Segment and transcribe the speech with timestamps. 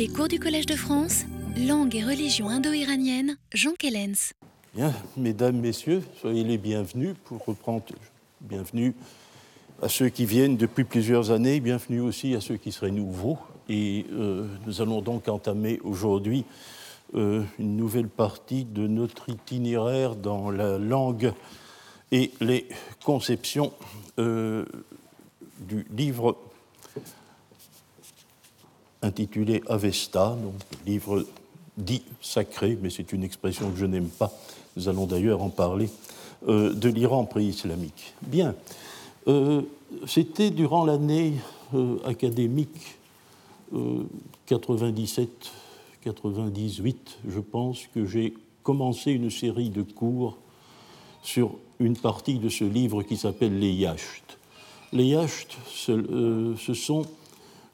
[0.00, 1.26] Les cours du Collège de France,
[1.58, 4.32] langue et religion indo-iranienne, Jean Kellens.
[4.74, 7.84] Bien, mesdames, messieurs, soyez les bienvenus pour reprendre.
[8.40, 8.94] Bienvenue
[9.82, 13.36] à ceux qui viennent depuis plusieurs années, bienvenue aussi à ceux qui seraient nouveaux.
[13.68, 16.46] Et euh, nous allons donc entamer aujourd'hui
[17.14, 21.34] euh, une nouvelle partie de notre itinéraire dans la langue
[22.10, 22.66] et les
[23.04, 23.74] conceptions
[24.18, 24.64] euh,
[25.58, 26.38] du livre
[29.02, 30.54] intitulé Avesta, donc
[30.86, 31.26] livre
[31.76, 34.32] dit sacré, mais c'est une expression que je n'aime pas.
[34.76, 35.88] Nous allons d'ailleurs en parler,
[36.48, 38.14] euh, de l'Iran pré-islamique.
[38.22, 38.54] Bien,
[39.28, 39.62] euh,
[40.06, 41.34] c'était durant l'année
[41.74, 42.96] euh, académique
[44.48, 46.96] 97-98,
[47.28, 50.38] je pense, que j'ai commencé une série de cours
[51.22, 54.38] sur une partie de ce livre qui s'appelle Les Yachts.
[54.92, 57.06] Les Yachts, ce sont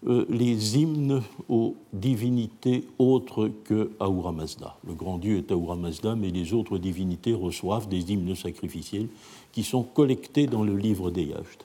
[0.05, 4.77] les hymnes aux divinités autres que Ahura Mazda.
[4.87, 9.09] Le grand Dieu est Ahura Mazda, mais les autres divinités reçoivent des hymnes sacrificiels
[9.52, 11.65] qui sont collectés dans le livre des Yachts.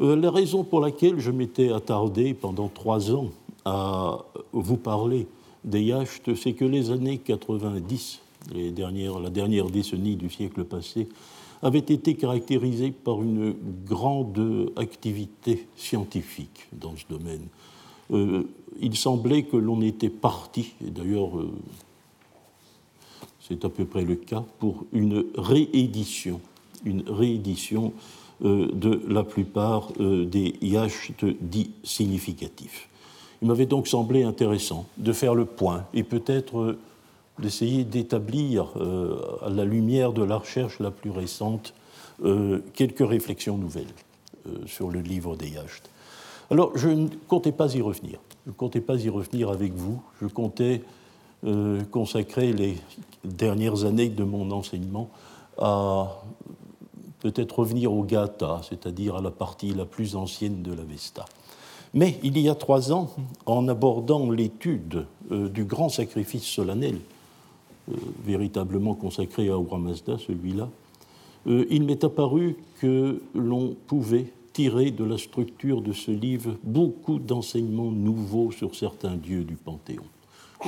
[0.00, 3.30] Euh, la raison pour laquelle je m'étais attardé pendant trois ans
[3.64, 5.26] à vous parler
[5.64, 8.20] des Yachts, c'est que les années 90,
[8.54, 11.08] les dernières, la dernière décennie du siècle passé,
[11.62, 17.46] avait été caractérisée par une grande activité scientifique dans ce domaine.
[18.10, 18.44] Euh,
[18.80, 21.50] il semblait que l'on était parti, et d'ailleurs euh,
[23.40, 26.40] c'est à peu près le cas, pour une réédition,
[26.84, 27.92] une réédition
[28.44, 32.88] euh, de la plupart des yachts dits significatifs.
[33.42, 36.76] Il m'avait donc semblé intéressant de faire le point et peut-être
[37.38, 38.72] d'essayer d'établir,
[39.42, 41.72] à la lumière de la recherche la plus récente,
[42.74, 43.94] quelques réflexions nouvelles
[44.66, 45.88] sur le livre des yachts.
[46.50, 48.20] Alors, je ne comptais pas y revenir.
[48.46, 50.00] Je ne comptais pas y revenir avec vous.
[50.22, 50.82] Je comptais
[51.44, 52.78] euh, consacrer les
[53.22, 55.10] dernières années de mon enseignement
[55.58, 56.22] à
[57.20, 61.26] peut-être revenir au Gata, c'est-à-dire à la partie la plus ancienne de l'Avesta.
[61.92, 63.10] Mais il y a trois ans,
[63.44, 66.98] en abordant l'étude euh, du grand sacrifice solennel,
[67.90, 67.94] euh,
[68.24, 69.78] véritablement consacré à Aura
[70.18, 70.68] celui-là,
[71.46, 77.92] il m'est apparu que l'on pouvait tirer de la structure de ce livre beaucoup d'enseignements
[77.92, 80.02] nouveaux sur certains dieux du Panthéon.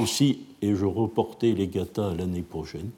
[0.00, 2.90] Aussi ai-je reporté les gathas à l'année prochaine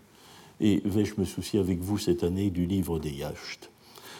[0.60, 3.70] et vais-je me soucier avec vous cette année du livre des Yachts.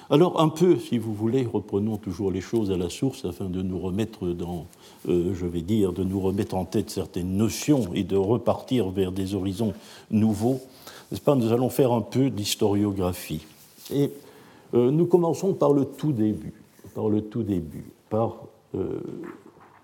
[0.08, 3.60] Alors un peu, si vous voulez, reprenons toujours les choses à la source afin de
[3.60, 4.64] nous remettre dans,
[5.10, 9.12] euh, je vais dire, de nous remettre en tête certaines notions et de repartir vers
[9.12, 9.74] des horizons
[10.10, 10.62] nouveaux.
[11.10, 11.34] N'est-ce pas?
[11.34, 13.42] Nous allons faire un peu d'historiographie.
[13.92, 14.10] Et
[14.72, 16.54] euh, nous commençons par le tout début
[16.94, 18.36] par le tout début, par
[18.74, 19.00] euh,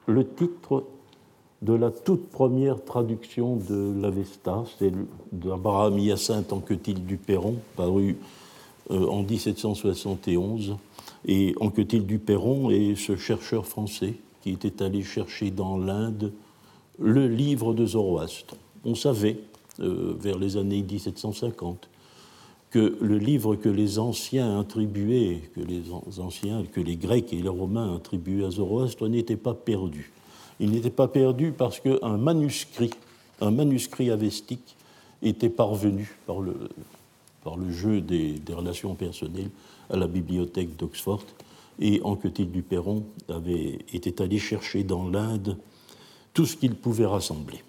[0.06, 0.84] le titre
[1.62, 4.92] de la toute première traduction de l'Avesta, c'est
[5.32, 8.16] d'Abraham Hyacinthe Anquetil du Perron, paru
[8.90, 10.76] euh, en 1771.
[11.26, 16.32] Et Anquetil du Perron est ce chercheur français qui était allé chercher dans l'Inde
[16.98, 18.56] le livre de Zoroastre.
[18.84, 19.40] On savait,
[19.80, 21.88] euh, vers les années 1750,
[22.70, 25.84] que le livre que les anciens attribuaient, que les
[26.18, 30.12] anciens, que les Grecs et les Romains attribuaient à Zoroastre n'était pas perdu.
[30.60, 32.90] Il n'était pas perdu parce qu'un manuscrit,
[33.40, 34.76] un manuscrit avestique,
[35.22, 39.50] était parvenu par le, jeu des, relations personnelles
[39.90, 41.24] à la bibliothèque d'Oxford
[41.80, 45.56] et Anquetil du Perron avait, était allé chercher dans l'Inde
[46.34, 47.62] tout ce qu'il pouvait rassembler.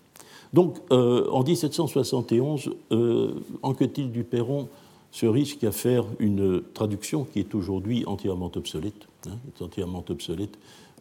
[0.54, 4.68] Donc, euh, en 1771, euh, Anquetil du Perron
[5.12, 9.08] se risque à faire une traduction qui est aujourd'hui entièrement obsolète.
[9.28, 10.58] Hein, entièrement obsolète.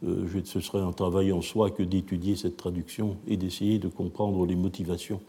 [0.07, 4.47] Euh, ce serait un travail en soi que d'étudier cette traduction et d'essayer de comprendre
[4.47, 5.21] les motivations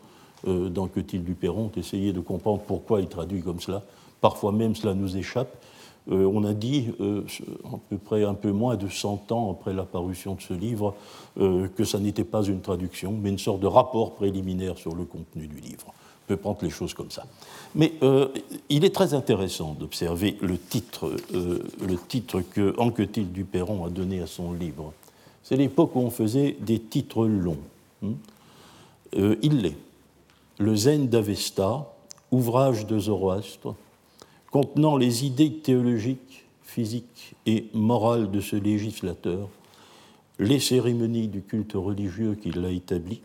[0.48, 3.84] euh, d'Anquetil du Perron, d'essayer de comprendre pourquoi il traduit comme cela.
[4.22, 5.62] Parfois même cela nous échappe.
[6.10, 7.24] Euh, on a dit, euh,
[7.66, 10.96] à peu près un peu moins de 100 ans après la parution de ce livre,
[11.36, 15.48] que ça n'était pas une traduction, mais une sorte de rapport préliminaire sur le contenu
[15.48, 15.94] du livre
[16.30, 17.26] peut prendre les choses comme ça.
[17.74, 18.28] Mais euh,
[18.70, 24.22] il est très intéressant d'observer le titre, euh, le titre que Anquetil Duperron a donné
[24.22, 24.94] à son livre.
[25.42, 27.58] C'est l'époque où on faisait des titres longs.
[28.04, 28.12] Hein.
[29.18, 29.78] Euh, il l'est.
[30.60, 31.92] Le Zen d'Avesta,
[32.30, 33.74] ouvrage de Zoroastre,
[34.52, 39.50] contenant les idées théologiques, physiques et morales de ce législateur,
[40.38, 43.20] les cérémonies du culte religieux qu'il a établi,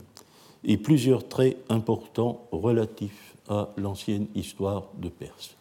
[0.64, 5.56] et plusieurs traits importants relatifs à l'ancienne histoire de Perse.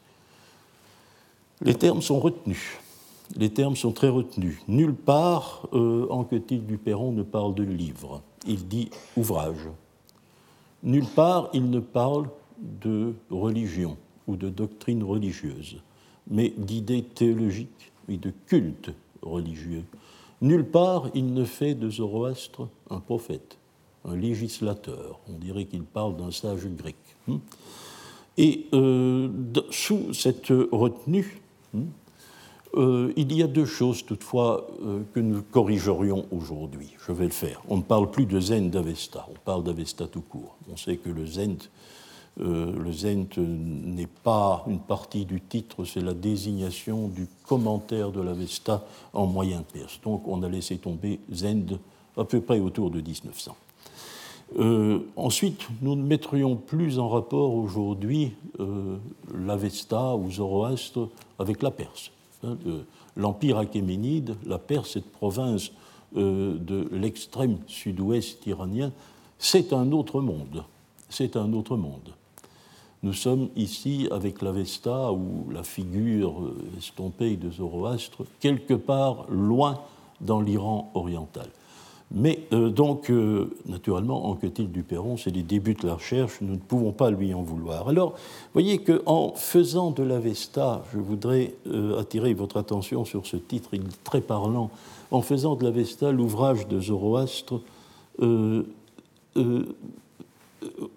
[1.62, 2.80] Les termes sont retenus.
[3.36, 4.60] Les termes sont très retenus.
[4.68, 8.22] Nulle part, euh, Anquetil du Perron ne parle de livre.
[8.46, 9.70] il dit ouvrage.
[10.84, 12.30] Nulle part il ne parle
[12.60, 13.98] de religion
[14.28, 15.82] ou de doctrine religieuse,
[16.30, 18.92] mais d'idées théologiques et de culte
[19.22, 19.86] religieux.
[20.42, 23.58] Nulle part il ne fait de Zoroastre un prophète,
[24.06, 25.20] un législateur.
[25.30, 26.96] On dirait qu'il parle d'un sage grec.
[27.28, 27.38] Hmm.
[28.38, 29.30] Et euh,
[29.70, 31.42] sous cette retenue,
[31.74, 31.84] hmm,
[32.76, 36.90] euh, il y a deux choses toutefois euh, que nous corrigerions aujourd'hui.
[37.06, 37.62] Je vais le faire.
[37.70, 40.58] On ne parle plus de Zen d'Avesta, on parle d'Avesta tout court.
[40.72, 41.58] On sait que le Zen,
[42.38, 48.84] le n'est pas une partie du titre, c'est la désignation du commentaire de l'Avesta
[49.14, 50.02] en moyen perse.
[50.02, 51.78] Donc on a laissé tomber Zen
[52.18, 53.56] à peu près autour de 1900.
[54.60, 58.98] Euh, ensuite, nous ne mettrions plus en rapport aujourd'hui euh,
[59.34, 61.10] l'Avesta ou Zoroastre
[61.40, 62.12] avec la Perse.
[62.44, 62.58] Hein,
[63.16, 65.72] L'empire achéménide, la Perse, cette province
[66.18, 68.92] euh, de l'extrême sud-ouest iranien,
[69.40, 70.64] c'est un autre monde.
[71.10, 72.14] C'est un autre monde.
[73.02, 79.82] Nous sommes ici avec l'Avesta ou la figure estompée de Zoroastre, quelque part loin
[80.22, 81.50] dans l'Iran oriental.
[82.14, 86.54] Mais euh, donc, euh, naturellement, en du Perron, c'est les débuts de la recherche, nous
[86.54, 87.90] ne pouvons pas lui en vouloir.
[87.90, 93.38] Alors, vous voyez qu'en faisant de l'Avesta, je voudrais euh, attirer votre attention sur ce
[93.38, 94.70] titre, il est très parlant,
[95.10, 97.62] en faisant de l'Avesta l'ouvrage de Zoroastre,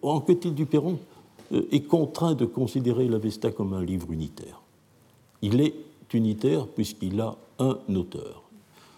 [0.02, 0.98] Anquetil du Perron
[1.50, 4.60] est contraint de considérer l'Avesta comme un livre unitaire.
[5.40, 5.74] Il est
[6.12, 8.45] unitaire puisqu'il a un auteur.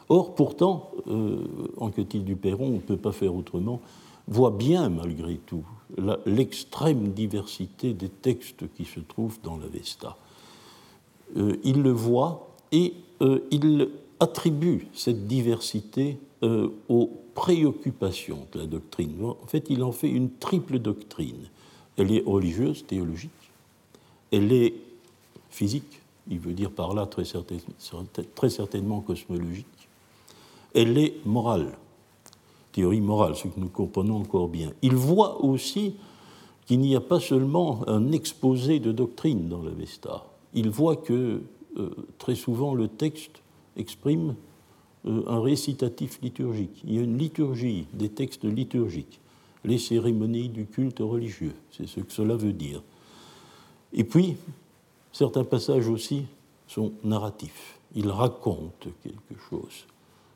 [0.08, 1.46] Or, pourtant, euh,
[1.76, 3.80] Anquetil du Perron, on ne peut pas faire autrement,
[4.26, 5.64] voit bien, malgré tout,
[6.26, 10.16] l'extrême diversité des textes qui se trouvent dans l'Avesta.
[11.36, 13.88] Euh, il le voit et euh, il
[14.20, 19.24] attribue cette diversité euh, aux préoccupations de la doctrine.
[19.24, 21.48] En fait, il en fait une triple doctrine.
[21.96, 23.30] Elle est religieuse, théologique,
[24.30, 24.74] elle est
[25.50, 26.00] physique,
[26.30, 27.24] il veut dire par là très,
[28.34, 29.66] très certainement cosmologique,
[30.78, 31.76] elle est morale,
[32.70, 34.72] théorie morale, ce que nous comprenons encore bien.
[34.80, 35.96] Il voit aussi
[36.66, 41.42] qu'il n'y a pas seulement un exposé de doctrine dans l'Avesta, il voit que
[41.78, 43.42] euh, très souvent le texte
[43.76, 44.36] exprime
[45.06, 46.80] euh, un récitatif liturgique.
[46.84, 49.20] Il y a une liturgie, des textes liturgiques,
[49.64, 52.82] les cérémonies du culte religieux, c'est ce que cela veut dire.
[53.92, 54.36] Et puis,
[55.10, 56.26] certains passages aussi
[56.68, 59.86] sont narratifs, ils racontent quelque chose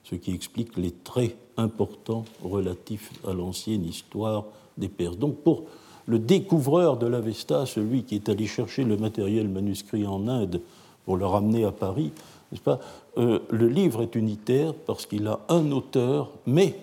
[0.04, 4.44] ce qui explique les traits importants relatifs à l'ancienne histoire
[4.78, 5.18] des Perses.
[5.18, 5.64] Donc pour
[6.06, 10.60] le découvreur de l'Avesta, celui qui est allé chercher le matériel manuscrit en Inde
[11.04, 12.10] pour le ramener à Paris,
[12.50, 12.80] n'est-ce pas
[13.18, 16.76] euh, Le livre est unitaire parce qu'il a un auteur, mais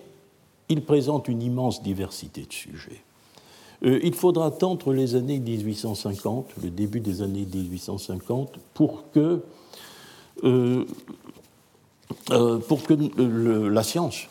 [0.68, 3.02] il présente une immense diversité de sujets.
[3.82, 9.42] Euh, il faudra attendre les années 1850, le début des années 1850, pour que
[10.44, 10.84] euh,
[12.68, 12.94] pour que
[13.68, 14.28] la science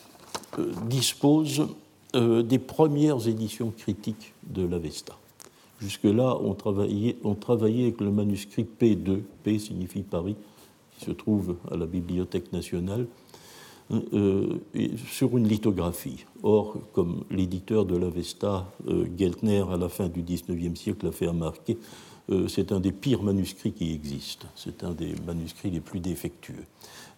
[0.57, 1.67] euh, dispose
[2.15, 5.15] euh, des premières éditions critiques de l'Avesta.
[5.79, 10.35] Jusque-là, on travaillait, avec le manuscrit P2, P signifie Paris,
[10.97, 13.05] qui se trouve à la Bibliothèque nationale,
[15.07, 16.25] sur une lithographie.
[16.43, 18.69] Or, comme l'éditeur de l'Avesta,
[19.17, 21.77] Geltner, à la fin du XIXe siècle, a fait remarquer,
[22.49, 24.47] c'est un des pires manuscrits qui existent.
[24.55, 26.65] C'est un des manuscrits les plus défectueux.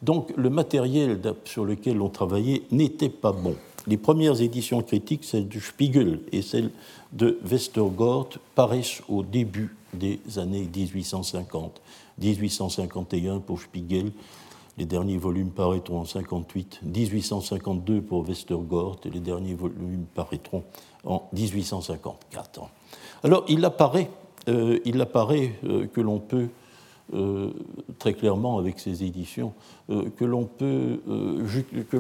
[0.02, 3.56] Donc le matériel sur lequel on travaillait n'était pas bon.
[3.88, 6.72] Les premières éditions critiques, celles du Spiegel et celles
[7.14, 11.82] de Westergaard, paraissent au début des années 1850.
[12.20, 14.12] 1851 pour Spiegel,
[14.78, 20.64] les derniers volumes paraîtront en 58, 1852 pour Westergaard et les derniers volumes paraîtront
[21.04, 22.62] en 1854.
[23.24, 24.10] Alors il apparaît,
[24.48, 26.48] euh, il apparaît euh, que l'on peut
[27.14, 27.50] euh,
[28.00, 29.52] très clairement avec ces éditions,
[29.90, 32.00] euh, que l'on peut, euh, peut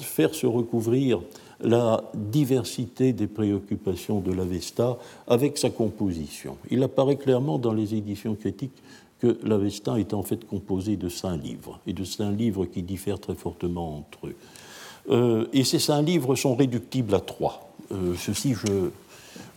[0.00, 1.20] faire se recouvrir
[1.60, 6.56] la diversité des préoccupations de l'Avesta avec sa composition.
[6.68, 8.82] Il apparaît clairement dans les éditions critiques
[9.20, 13.20] que l'Avesta est en fait composé de cinq livres, et de cinq livres qui diffèrent
[13.20, 15.48] très fortement entre eux.
[15.52, 17.72] et ces cinq livres sont réductibles à trois.
[18.16, 18.90] ceci, je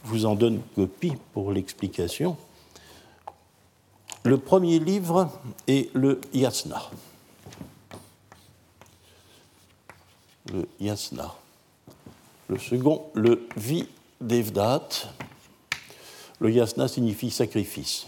[0.03, 2.37] vous en donne copie pour l'explication.
[4.23, 5.29] Le premier livre
[5.67, 6.81] est le Yasna.
[10.51, 11.35] Le Yasna.
[12.47, 14.87] Le second, le Videvdat.
[16.39, 18.07] Le Yasna signifie sacrifice.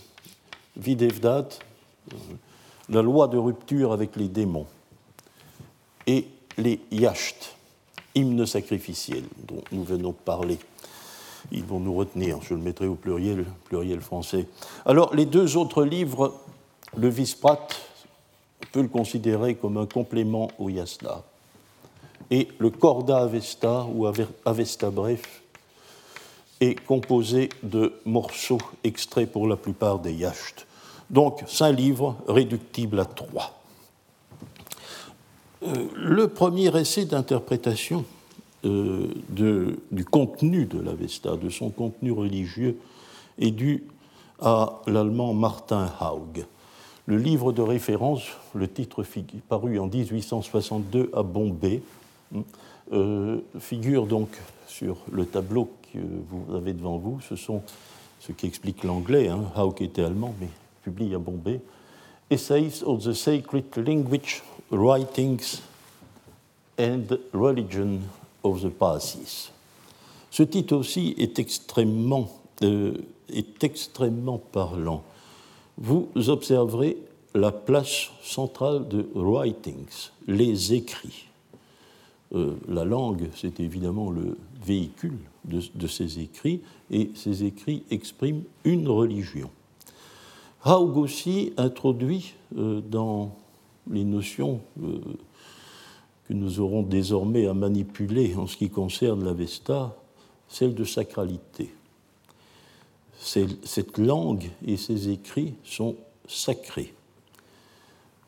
[0.77, 1.49] Videvdat,
[2.13, 2.17] euh,
[2.89, 4.67] la loi de rupture avec les démons.
[6.07, 7.55] Et les Yasht,
[8.13, 10.59] hymne sacrificiel dont nous venons de parler.
[11.51, 14.47] Ils vont nous retenir, je le mettrai au pluriel, pluriel français.
[14.85, 16.33] Alors, les deux autres livres,
[16.97, 17.67] le Visprat,
[18.71, 21.23] peut le considérer comme un complément au Yasna.
[22.31, 24.07] Et le Corda Avesta, ou
[24.45, 25.43] Avesta Bref,
[26.59, 30.65] est composé de morceaux extraits pour la plupart des yachts.
[31.09, 33.61] Donc, cinq livres réductibles à trois.
[35.63, 38.05] Euh, le premier essai d'interprétation
[38.65, 39.07] euh,
[39.91, 42.77] du contenu de l'Avesta, de son contenu religieux,
[43.39, 43.83] est dû
[44.41, 46.45] à l'allemand Martin Haug.
[47.05, 49.03] Le livre de référence, le titre
[49.47, 51.81] paru en 1862 à Bombay,
[52.91, 54.29] euh, figure donc
[54.67, 57.19] sur le tableau que vous avez devant vous.
[57.21, 57.61] Ce sont
[58.19, 59.27] ce qui explique l'anglais.
[59.27, 59.43] Hein.
[59.55, 60.49] Haug était allemand, mais
[60.83, 61.61] publié à Bombay.
[62.29, 64.41] Essays of the Sacred Language,
[64.71, 65.61] Writings
[66.79, 67.99] and Religion
[68.45, 69.51] of the Parsis.
[70.29, 72.29] Ce titre aussi est extrêmement,
[72.61, 72.93] euh,
[73.29, 75.03] est extrêmement parlant.
[75.77, 76.97] Vous observerez
[77.33, 81.27] la place centrale de writings, les écrits.
[82.33, 86.61] Euh, la langue, c'est évidemment le véhicule de, de, ces écrits,
[86.91, 89.49] et ces écrits expriment une religion.
[90.65, 93.35] Haug aussi introduit euh, dans
[93.89, 94.61] les notions
[96.27, 99.95] que nous aurons désormais à manipuler en ce qui concerne l'Avesta,
[100.47, 101.73] celle de sacralité.
[103.17, 105.95] Cette langue et ses écrits sont
[106.27, 106.93] sacrés.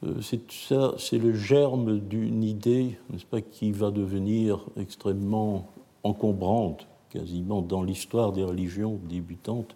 [0.04, 5.68] Euh, c'est le germe d'une idée, n'est-ce pas, qui va devenir extrêmement
[6.04, 9.76] encombrante, quasiment dans l'histoire des religions débutantes,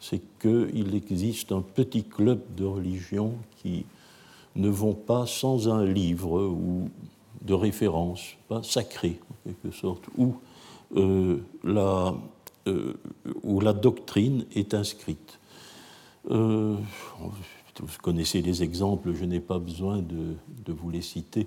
[0.00, 3.86] c'est qu'il existe un petit club de religions qui
[4.56, 6.88] ne vont pas sans un livre ou
[7.46, 10.34] de référence, pas sacré en quelque sorte, où,
[10.96, 12.14] euh, la,
[12.66, 12.94] euh,
[13.42, 15.38] où la doctrine est inscrite.
[16.30, 16.76] Euh,
[17.80, 21.46] vous connaissez les exemples, je n'ai pas besoin de, vous les citer,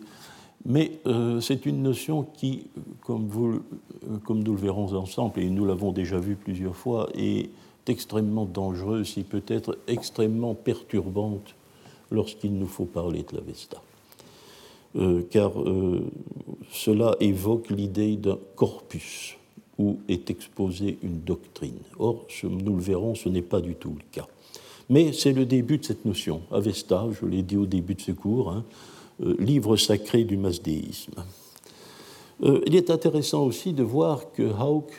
[0.65, 0.99] mais
[1.41, 2.67] c'est une notion qui,
[3.01, 7.49] comme nous le verrons ensemble, et nous l'avons déjà vu plusieurs fois, est
[7.87, 11.55] extrêmement dangereuse et peut-être extrêmement perturbante
[12.11, 13.81] lorsqu'il nous faut parler de la Vesta.
[14.95, 16.01] Euh, car euh,
[16.71, 19.35] cela évoque l'idée d'un corpus
[19.77, 21.77] où est exposée une doctrine.
[21.99, 24.27] Or, nous le verrons, ce n'est pas du tout le cas.
[24.89, 26.41] Mais c'est le début de cette notion.
[26.51, 28.65] Avesta, je l'ai dit au début de ce cours, hein,
[29.23, 31.23] euh, livre sacré du masdéisme.
[32.41, 34.91] il est intéressant aussi de voir que Hauk,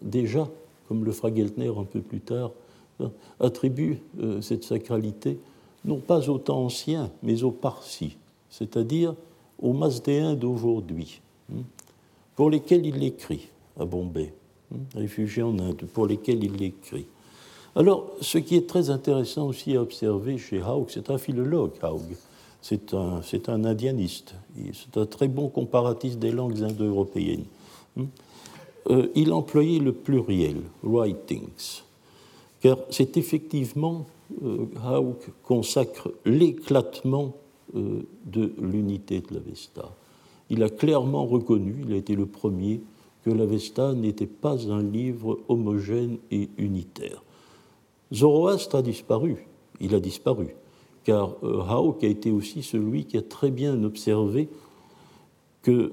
[0.00, 0.48] déjà,
[0.88, 2.52] comme le fera Geltner un peu plus tard,
[3.00, 3.98] hein, attribue
[4.40, 5.38] cette sacralité
[5.84, 8.16] non pas aux temps anciens, mais aux Parsis,
[8.50, 9.14] c'est-à-dire
[9.60, 11.20] aux Mazdéens d'aujourd'hui,
[11.52, 11.62] hein,
[12.36, 14.32] pour lesquels il écrit à Bombay,
[14.74, 17.06] hein, réfugiés en Inde, pour lesquels il écrit.
[17.76, 22.02] Alors, ce qui est très intéressant aussi à observer chez Haug, c'est un philologue, Haug.
[22.62, 24.34] C'est un, un, indianiste.
[24.74, 27.44] C'est un très bon comparatif des langues indo-européennes.
[27.98, 28.06] Hein.
[28.90, 31.82] Euh, il employait le pluriel, writings,
[32.60, 34.06] car c'est effectivement,
[34.42, 37.34] euh, Haug consacre l'éclatement
[37.74, 39.94] de l'unité de l'Avesta.
[40.50, 42.80] Il a clairement reconnu, il a été le premier,
[43.24, 47.22] que l'Avesta n'était pas un livre homogène et unitaire.
[48.12, 49.46] Zoroastre a disparu,
[49.80, 50.48] il a disparu,
[51.04, 54.48] car euh, Hauk a été aussi celui qui a très bien observé
[55.62, 55.92] que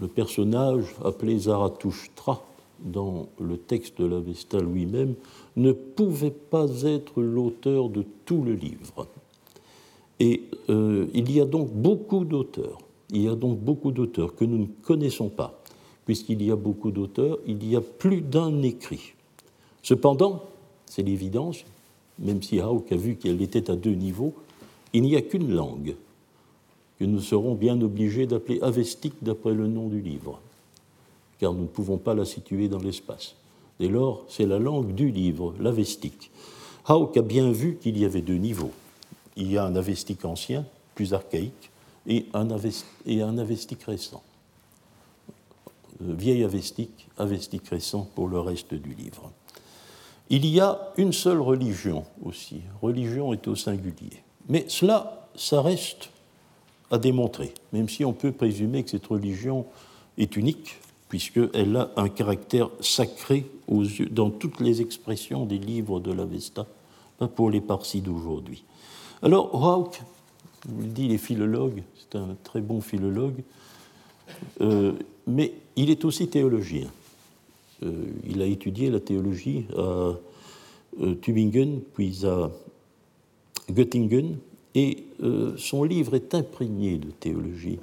[0.00, 2.42] le personnage appelé Zarathustra
[2.80, 5.14] dans le texte de l'Avesta lui-même
[5.56, 9.06] ne pouvait pas être l'auteur de tout le livre.
[10.20, 12.78] Et euh, il y a donc beaucoup d'auteurs.
[13.10, 15.58] Il y a donc beaucoup d'auteurs que nous ne connaissons pas.
[16.04, 19.14] Puisqu'il y a beaucoup d'auteurs, il y a plus d'un écrit.
[19.82, 20.44] Cependant,
[20.86, 21.64] c'est l'évidence,
[22.18, 24.34] même si Hauck a vu qu'elle était à deux niveaux,
[24.92, 25.96] il n'y a qu'une langue
[26.98, 30.40] que nous serons bien obligés d'appeler avestique d'après le nom du livre,
[31.38, 33.36] car nous ne pouvons pas la situer dans l'espace.
[33.78, 36.30] Dès lors, c'est la langue du livre, l'avestique.
[36.86, 38.72] Hauck a bien vu qu'il y avait deux niveaux
[39.40, 41.70] il y a un avestique ancien, plus archaïque,
[42.06, 44.22] et un, avestique, récent.
[46.02, 49.30] Euh, vieil avestique, avestique récent pour le reste du livre.
[50.28, 52.60] Il y a une seule religion aussi.
[52.82, 54.22] Religion est au singulier.
[54.48, 56.10] Mais cela, ça reste
[56.90, 59.66] à démontrer, même si on peut présumer que cette religion
[60.18, 60.78] est unique,
[61.08, 63.46] puisqu'elle a un caractère sacré
[64.10, 66.66] dans toutes les expressions des livres de l'Avesta,
[67.18, 68.64] pas pour les Parsis d'aujourd'hui.
[69.22, 70.00] Alors, Hauck,
[70.66, 73.42] vous le dit les philologues, c'est un très bon philologue,
[75.26, 76.88] mais il est aussi théologien.
[77.82, 80.12] il a étudié la théologie à
[81.20, 82.50] Tübingen, puis à
[83.70, 84.36] Göttingen,
[84.74, 85.04] et
[85.56, 87.78] son livre est imprégné de théologie.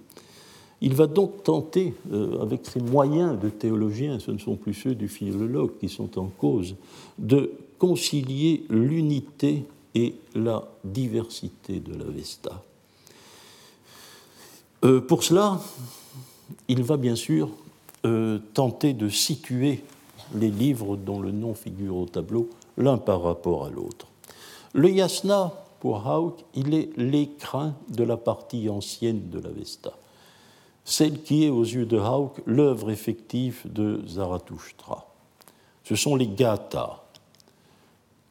[0.81, 4.93] Il va donc tenter, euh, avec ses moyens de théologien, ce ne sont plus ceux
[4.93, 6.75] du philologue qui sont en cause,
[7.17, 9.63] de concilier l'unité
[9.97, 12.63] et la diversité de l'Avesta.
[14.85, 15.59] Euh, pour cela,
[16.67, 17.49] il va bien sûr
[18.05, 19.83] euh, tenter de situer
[20.35, 24.07] les livres dont le nom figure au tableau l'un par rapport à l'autre.
[24.73, 29.93] Le yasna, pour Hauk, il est l'écrin de la partie ancienne de l'Avesta
[30.87, 35.05] celle qui est aux yeux de Hauck l'œuvre effective de Zarathustra.
[35.83, 37.03] Ce sont les gathas,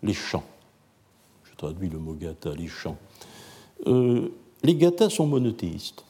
[0.02, 0.42] les chants.
[1.56, 2.98] Je traduis le mot gatha, les chants.
[3.86, 4.28] Euh,
[4.62, 6.04] les gathas sont monothéistes,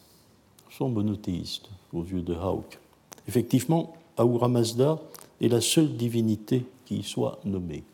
[0.70, 2.80] sont monothéistes aux yeux de Hauck.
[3.28, 4.98] Effectivement, Ahura Mazda
[5.40, 7.84] est la seule divinité qui y soit nommée,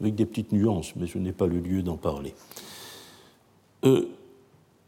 [0.00, 2.34] avec des petites nuances, mais je n'ai pas le lieu d'en parler.
[3.84, 4.06] Euh,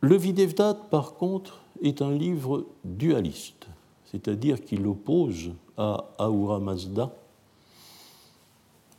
[0.00, 3.68] le Videvdat, par contre, est un livre dualiste,
[4.10, 7.10] c'est-à-dire qu'il oppose à Ahura Mazda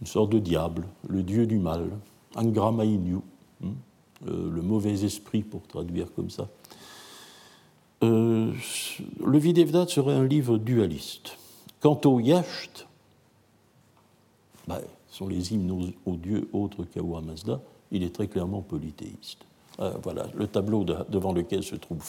[0.02, 1.90] une sorte de diable, le dieu du mal,
[2.36, 3.18] Angramainyu,
[3.64, 3.68] hein,
[4.28, 6.48] euh, le mauvais esprit pour traduire comme ça.
[8.04, 8.52] Euh,
[9.26, 11.38] le Videvdat serait un livre dualiste.
[11.80, 12.88] Quant au Yacht,
[14.68, 17.62] ben, ce sont les hymnes aux, dieux autres qu'Ahura Mazda,
[17.92, 19.46] il est très clairement polythéiste.
[19.80, 22.04] Euh, voilà le tableau devant lequel se trouve.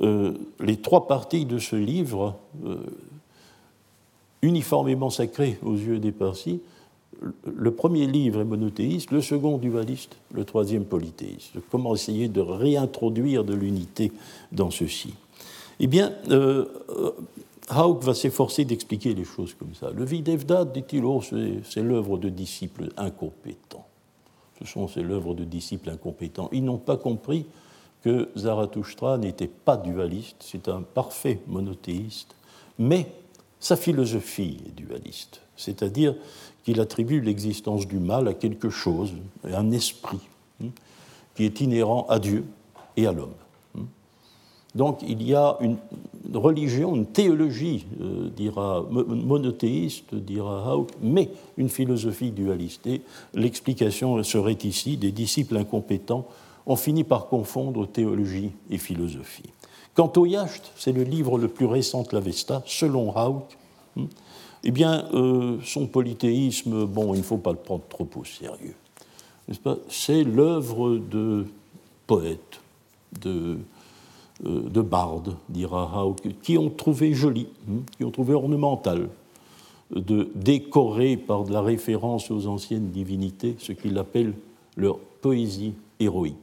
[0.00, 2.36] Euh, les trois parties de ce livre,
[4.42, 6.60] uniformément sacrées aux yeux des Parsis,
[7.44, 11.54] le premier livre est monothéiste, le second dualiste, le troisième polythéiste.
[11.70, 14.12] Comment essayer de réintroduire de l'unité
[14.52, 15.14] dans ceci?
[15.80, 16.66] Eh bien, euh,
[17.70, 19.90] Hauk va s'efforcer d'expliquer les choses comme ça.
[19.90, 23.86] Le Videvda, dit-il, oh, c'est l'œuvre de disciples incompétents.
[24.58, 26.48] Ce sont ces l'œuvre de disciples incompétents.
[26.52, 27.46] Ils n'ont pas compris
[28.02, 32.34] que Zarathustra n'était pas dualiste, c'est un parfait monothéiste,
[32.78, 33.06] mais
[33.58, 36.14] sa philosophie est dualiste, c'est-à-dire
[36.64, 39.12] qu'il attribue l'existence du mal à quelque chose,
[39.44, 40.20] à un esprit,
[40.62, 40.68] hein,
[41.34, 42.44] qui est inhérent à Dieu
[42.96, 43.34] et à l'homme.
[43.78, 43.84] Hein.
[44.74, 45.78] Donc il y a une
[46.34, 52.88] religion, une théologie, euh, dira, monothéiste, dira Hauck, mais une philosophie dualiste.
[53.34, 56.26] L'explication serait ici des disciples incompétents
[56.66, 59.50] on finit par confondre théologie et philosophie.
[59.94, 63.56] Quant au Yacht, c'est le livre le plus récent de l'Avesta, selon Hauck.
[64.62, 68.74] Eh bien, euh, son polythéisme, bon, il ne faut pas le prendre trop au sérieux.
[69.88, 71.46] C'est l'œuvre de
[72.06, 72.60] poètes,
[73.20, 73.58] de,
[74.46, 79.08] euh, de bardes, dira Hauck, qui ont trouvé joli, hmm, qui ont trouvé ornemental
[79.90, 84.34] de décorer par de la référence aux anciennes divinités ce qu'il appelle
[84.76, 86.36] leur poésie héroïque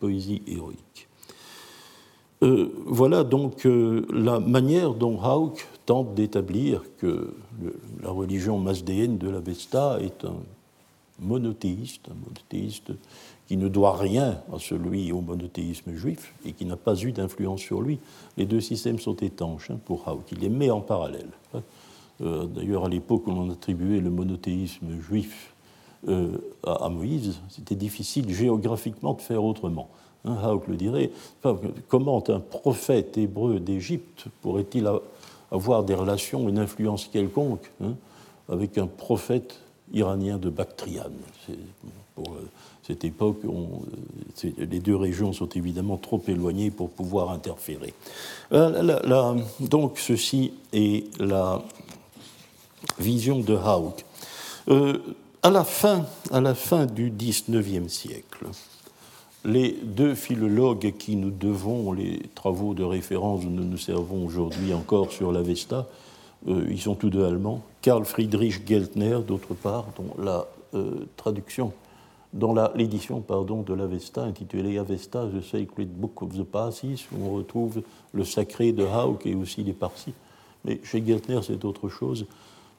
[0.00, 1.08] poésie héroïque.
[2.42, 3.66] Euh, voilà donc
[4.10, 7.34] la manière dont Hauck tente d'établir que
[8.02, 10.36] la religion masdéenne de l'Avesta est un
[11.20, 12.92] monothéiste, un monothéiste
[13.48, 17.60] qui ne doit rien à celui au monothéisme juif et qui n'a pas eu d'influence
[17.60, 17.98] sur lui.
[18.36, 20.24] Les deux systèmes sont étanches hein, pour Hauck.
[20.32, 21.30] Il les met en parallèle.
[22.22, 25.54] Euh, d'ailleurs, à l'époque où l'on attribuait le monothéisme juif
[26.08, 29.88] euh, à, Moïse, c'était difficile géographiquement de faire autrement.
[30.24, 31.10] Hein, Hauck le dirait.
[31.88, 34.88] comment un prophète hébreu d'Égypte pourrait-il
[35.50, 37.94] avoir des relations, une influence quelconque hein,
[38.48, 39.60] avec un prophète
[39.92, 41.12] iranien de Bactriane
[42.14, 42.48] Pour euh,
[42.82, 47.94] cette époque, euh, les deux régions sont évidemment trop éloignées pour pouvoir interférer.
[49.60, 51.62] donc, ceci est la
[52.98, 54.04] vision de Hauck
[55.46, 58.46] à la fin, à la fin du XIXe siècle,
[59.46, 64.74] les deux philologues qui nous devons les travaux de référence où nous nous servons aujourd'hui
[64.74, 65.86] encore sur l'Avesta,
[66.48, 71.72] euh, ils sont tous deux allemands, Karl Friedrich Geltner, d'autre part, dont la euh, traduction,
[72.32, 77.82] dans l'édition de l'Avesta intitulée Avesta, The Sacred Book of the Parsis, où on retrouve
[78.12, 80.12] le sacré de Hauck et aussi les Parsis.
[80.64, 82.26] Mais chez Geltner, c'est autre chose.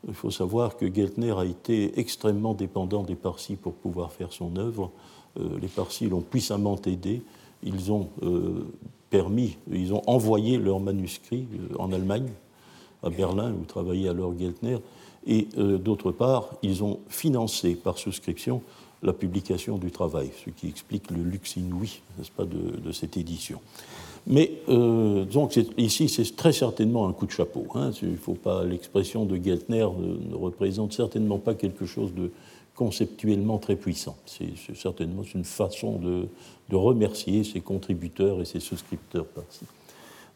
[0.06, 4.56] Il faut savoir que Geltner a été extrêmement dépendant des Parsis pour pouvoir faire son
[4.58, 4.92] œuvre.
[5.40, 7.22] Euh, les Parsis l'ont puissamment aidé.
[7.64, 8.66] Ils ont euh,
[9.10, 12.30] permis, ils ont envoyé leurs manuscrits euh, en Allemagne,
[13.04, 14.78] à Berlin, où travaillait alors Geltner.
[15.30, 18.62] Et d'autre part, ils ont financé par souscription
[19.04, 23.60] la publication du travail, ce qui explique le luxe inouï, n'est-ce pas, de, cette édition.
[24.26, 27.66] Mais donc ici, c'est très certainement un coup de chapeau.
[27.76, 27.92] Hein.
[28.02, 32.32] Il faut pas l'expression de Geltner ne, représente certainement pas quelque chose de
[32.78, 34.16] conceptuellement très puissant.
[34.26, 36.30] C'est certainement une façon de,
[36.72, 39.26] remercier ses contributeurs et ses souscripteurs.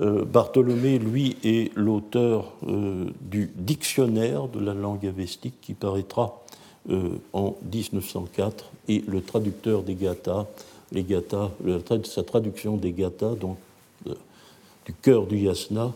[0.00, 6.40] Euh, Bartholomé, lui, est l'auteur euh, du dictionnaire de la langue avestique qui paraîtra
[6.90, 10.46] euh, en 1904 et le traducteur des Gathas,
[10.92, 11.50] les Gathas,
[12.04, 13.36] sa traduction des Gathas,
[14.04, 15.94] du cœur du Yasna,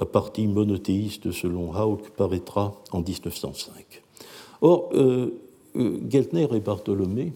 [0.00, 4.02] la partie monothéiste selon Hauck paraîtra en 1905.
[4.62, 4.90] Or,
[6.08, 7.34] Geltner et Bartholomé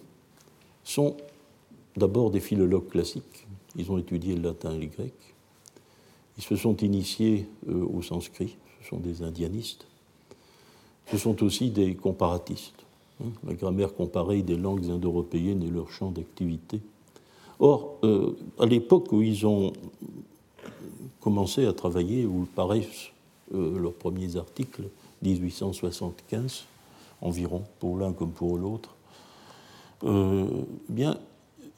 [0.83, 1.15] sont
[1.95, 3.47] d'abord des philologues classiques.
[3.77, 5.13] Ils ont étudié le latin et le grec.
[6.39, 8.57] Ils se sont initiés euh, au sanskrit.
[8.83, 9.87] Ce sont des indianistes.
[11.11, 12.85] Ce sont aussi des comparatistes.
[13.23, 16.81] Hein, la grammaire comparée des langues indo-européennes et leur champ d'activité.
[17.61, 19.73] Or, euh, à l'époque où ils ont
[21.21, 23.11] commencé à travailler, où paraissent
[23.55, 24.85] euh, leurs premiers articles,
[25.23, 26.65] 1875
[27.21, 28.95] environ, pour l'un comme pour l'autre,
[30.05, 30.47] euh,
[30.89, 31.17] bien,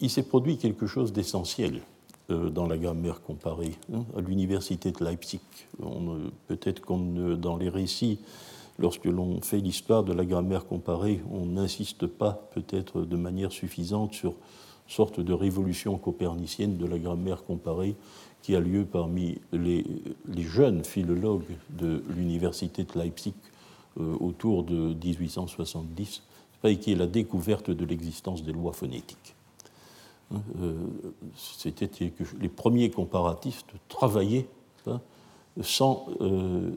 [0.01, 1.81] il s'est produit quelque chose d'essentiel
[2.31, 5.41] euh, dans la grammaire comparée hein, à l'université de Leipzig.
[6.49, 8.19] Peut-être qu'on dans les récits,
[8.79, 14.15] lorsque l'on fait l'histoire de la grammaire comparée, on n'insiste pas peut-être de manière suffisante
[14.15, 14.35] sur
[14.89, 17.97] sorte de révolution copernicienne de la grammaire comparée
[18.47, 19.85] qui a lieu parmi les,
[20.39, 23.35] jeunes philologues de l'université de Leipzig
[23.99, 26.23] euh, autour de 1870
[26.81, 29.35] qui est la découverte de l'existence des lois phonétiques.
[30.33, 30.75] Hein, euh,
[31.35, 31.91] c'était
[32.41, 34.47] les premiers comparatistes travaillaient
[34.87, 35.01] hein,
[35.61, 36.71] sans, euh,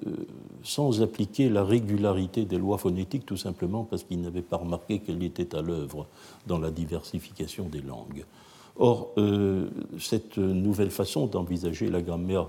[0.64, 5.22] sans appliquer la régularité des lois phonétiques, tout simplement parce qu'ils n'avaient pas remarqué qu'elle
[5.22, 6.08] était à l'œuvre
[6.48, 8.26] dans la diversification des langues.
[8.80, 12.48] Or, euh, cette nouvelle façon d'envisager la grammaire,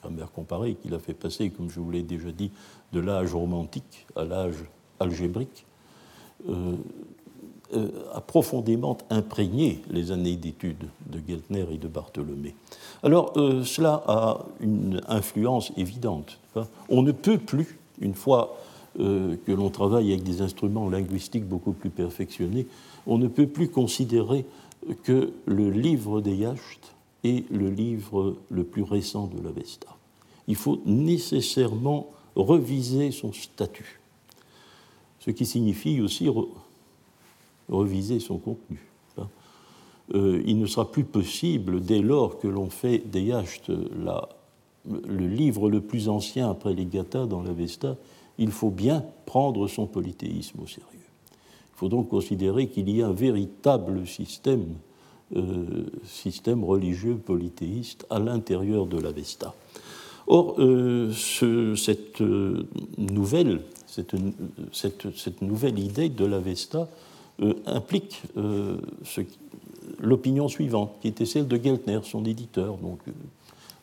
[0.00, 2.50] grammaire comparée, qui l'a fait passer, comme je vous l'ai déjà dit,
[2.92, 4.64] de l'âge romantique à l'âge
[5.00, 5.66] algébrique,
[6.48, 6.74] euh,
[7.74, 12.54] euh, a profondément imprégné les années d'études de Geltner et de Bartholomé.
[13.02, 16.38] Alors, euh, cela a une influence évidente.
[16.88, 18.56] On ne peut plus, une fois
[18.96, 22.66] que l'on travaille avec des instruments linguistiques beaucoup plus perfectionnés,
[23.06, 24.44] on ne peut plus considérer
[25.02, 29.88] que le livre des Yachts est le livre le plus récent de l'Avesta.
[30.46, 33.98] Il faut nécessairement reviser son statut
[35.28, 36.28] ce qui signifie aussi
[37.68, 38.80] reviser son contenu.
[39.18, 39.28] Hein.
[40.14, 45.68] Euh, il ne sera plus possible, dès lors que l'on fait des Yachts le livre
[45.68, 47.96] le plus ancien après les Gathas dans l'Avesta,
[48.38, 50.97] il faut bien prendre son polythéisme au sérieux.
[51.78, 54.74] Il faut donc considérer qu'il y a un véritable système,
[55.36, 59.54] euh, système religieux polythéiste à l'intérieur de l'Avesta.
[60.26, 62.20] Or, euh, cette
[62.98, 63.60] nouvelle
[64.72, 66.88] cette, nouvelle idée de l'Avesta
[67.40, 68.78] euh, implique euh,
[69.98, 73.12] l'opinion suivante, qui était celle de Geltner, son éditeur, donc euh,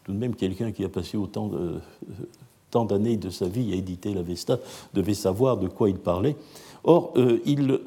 [0.03, 1.51] tout de même quelqu'un qui a passé autant
[2.69, 4.59] tant d'années de sa vie à éditer l'Avesta
[4.93, 6.35] devait savoir de quoi il parlait.
[6.87, 7.13] Or,
[7.45, 7.79] il,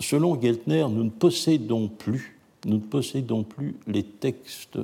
[0.00, 4.78] selon Geltner, nous ne possédons plus, nous ne possédons plus les textes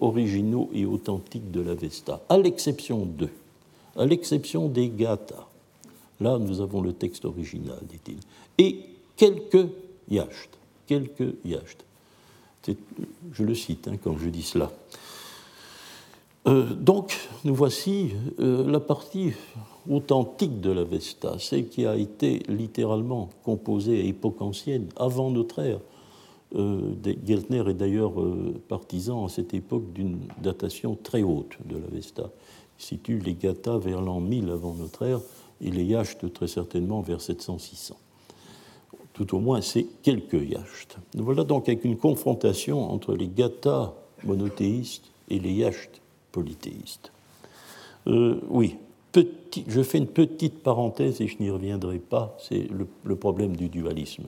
[0.00, 3.32] originaux et authentiques de l'Avesta, à l'exception d'eux,
[3.96, 5.48] à l'exception des Gathas.
[6.20, 8.18] Là, nous avons le texte original, dit-il.
[8.58, 8.84] Et
[9.16, 9.68] quelques
[10.08, 10.58] yachts.
[10.86, 11.34] Quelques.
[13.32, 14.70] Je le cite hein, quand je dis cela.
[16.46, 19.32] Euh, donc, nous voici euh, la partie
[19.90, 25.60] authentique de la Vesta, celle qui a été littéralement composée à époque ancienne, avant notre
[25.60, 25.80] ère.
[26.54, 26.94] Euh,
[27.26, 28.14] Geltner est d'ailleurs
[28.68, 32.30] partisan à cette époque d'une datation très haute de la Vesta.
[32.78, 35.20] Il situe les Gathas vers l'an 1000 avant notre ère,
[35.60, 37.92] et les yachts très certainement vers 700-600.
[39.12, 40.96] Tout au moins, c'est quelques yachts.
[41.14, 43.92] Voilà donc avec une confrontation entre les gathas
[44.24, 47.10] monothéistes et les yachts polythéistes.
[48.06, 48.76] Euh, oui,
[49.66, 52.68] je fais une petite parenthèse et je n'y reviendrai pas, c'est
[53.04, 54.24] le, problème du dualisme.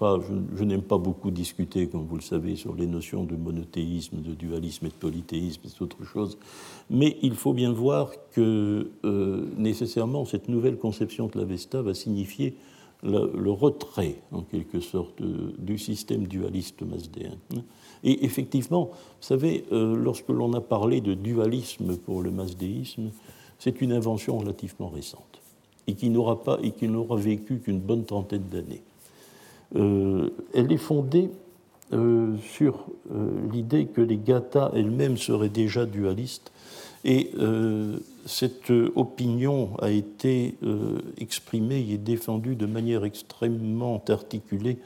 [0.00, 4.32] Je, n'aime pas beaucoup discuter, comme vous le savez, sur les notions de monothéisme, de
[4.32, 6.38] dualisme et de polythéisme, c'est autre chose.
[6.88, 12.54] Mais il faut bien voir que euh, nécessairement cette nouvelle conception de l'Avesta va signifier
[13.02, 15.22] le, retrait, en quelque sorte,
[15.58, 17.36] du système dualiste masdéen.
[18.02, 23.10] Et effectivement, vous savez, euh, lorsque l'on a parlé de dualisme pour le masdéisme,
[23.58, 25.40] c'est une invention relativement récente
[25.86, 28.82] et qui n'aura pas et qui n'aura vécu qu'une bonne trentaine d'années.
[29.74, 31.30] elle est fondée
[32.42, 32.86] sur
[33.50, 36.52] l'idée que les gathas elles-mêmes seraient déjà dualistes
[37.04, 37.30] et
[38.26, 40.56] cette opinion a été
[41.16, 44.78] exprimée et défendue de manière extrêmement articulée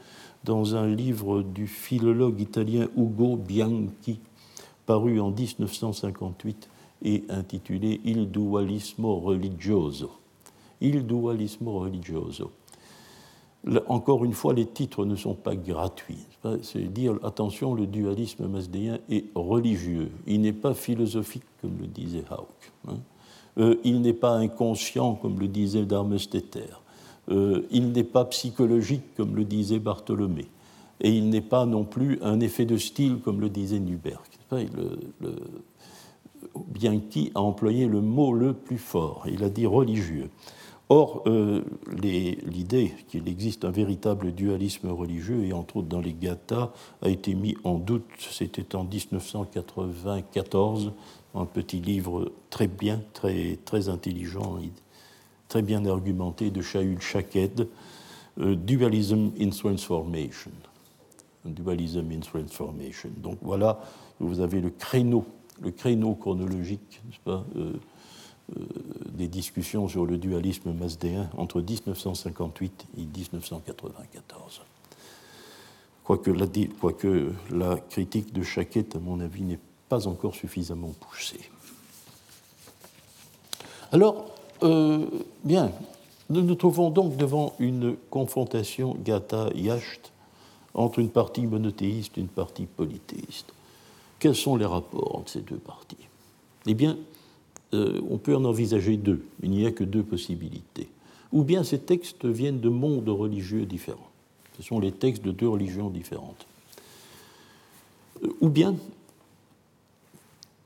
[0.43, 4.19] dans un livre du philologue italien Ugo Bianchi,
[4.85, 6.69] paru en 1958
[7.03, 10.11] et intitulé Il dualismo religioso.
[10.81, 12.51] Il dualismo religioso.
[13.87, 16.25] encore une fois, les titres ne sont pas gratuits.
[16.61, 20.11] C'est dire, attention, le dualisme masdéen est religieux.
[20.27, 22.71] Il n'est pas philosophique, comme le disait Hauck.
[22.87, 22.97] Hein.
[23.59, 26.67] Euh, il n'est pas inconscient, comme le disait Darmesteter.
[27.29, 30.47] Euh, il n'est pas psychologique, comme le disait Bartholomé,
[30.99, 34.21] et il n'est pas non plus un effet de style, comme le disait Nuberg.
[34.51, 35.35] Le,
[36.55, 40.29] Bianchi a employé le mot le plus fort, il a dit religieux.
[40.89, 41.63] Or, euh,
[42.01, 47.33] l'idée qu'il existe un véritable dualisme religieux, et entre autres dans les Gathas, a été
[47.35, 50.91] mis en doute, c'était en 1994,
[51.35, 54.57] un petit livre très bien, très, très intelligent,
[55.47, 57.69] très bien argumenté de Shaul Shaked,
[58.39, 60.51] euh, Dualism in Transformation.
[61.45, 63.09] Dualism in Transformation.
[63.17, 63.79] Donc voilà,
[64.19, 65.25] vous avez le créneau,
[65.61, 67.73] le créneau chronologique, pas, euh,
[68.57, 68.65] euh,
[69.09, 74.61] des discussions sur le dualisme masdéen entre 1958 et 1994.
[76.03, 76.47] Quoique la,
[76.81, 81.49] quoique la critique de Chaquette, à mon avis, n'est pas encore suffisamment poussée.
[83.93, 84.25] Alors,
[84.63, 85.05] euh,
[85.43, 85.71] bien,
[86.29, 90.11] nous nous trouvons donc devant une confrontation Gata-Yacht
[90.73, 93.53] entre une partie monothéiste et une partie polythéiste.
[94.23, 96.07] Quels sont les rapports entre ces deux parties?
[96.65, 96.97] Eh bien,
[97.73, 99.25] euh, on peut en envisager deux.
[99.41, 100.87] Il n'y a que deux possibilités.
[101.33, 104.09] Ou bien ces textes viennent de mondes religieux différents.
[104.55, 106.47] Ce sont les textes de deux religions différentes.
[108.23, 108.77] Euh, ou bien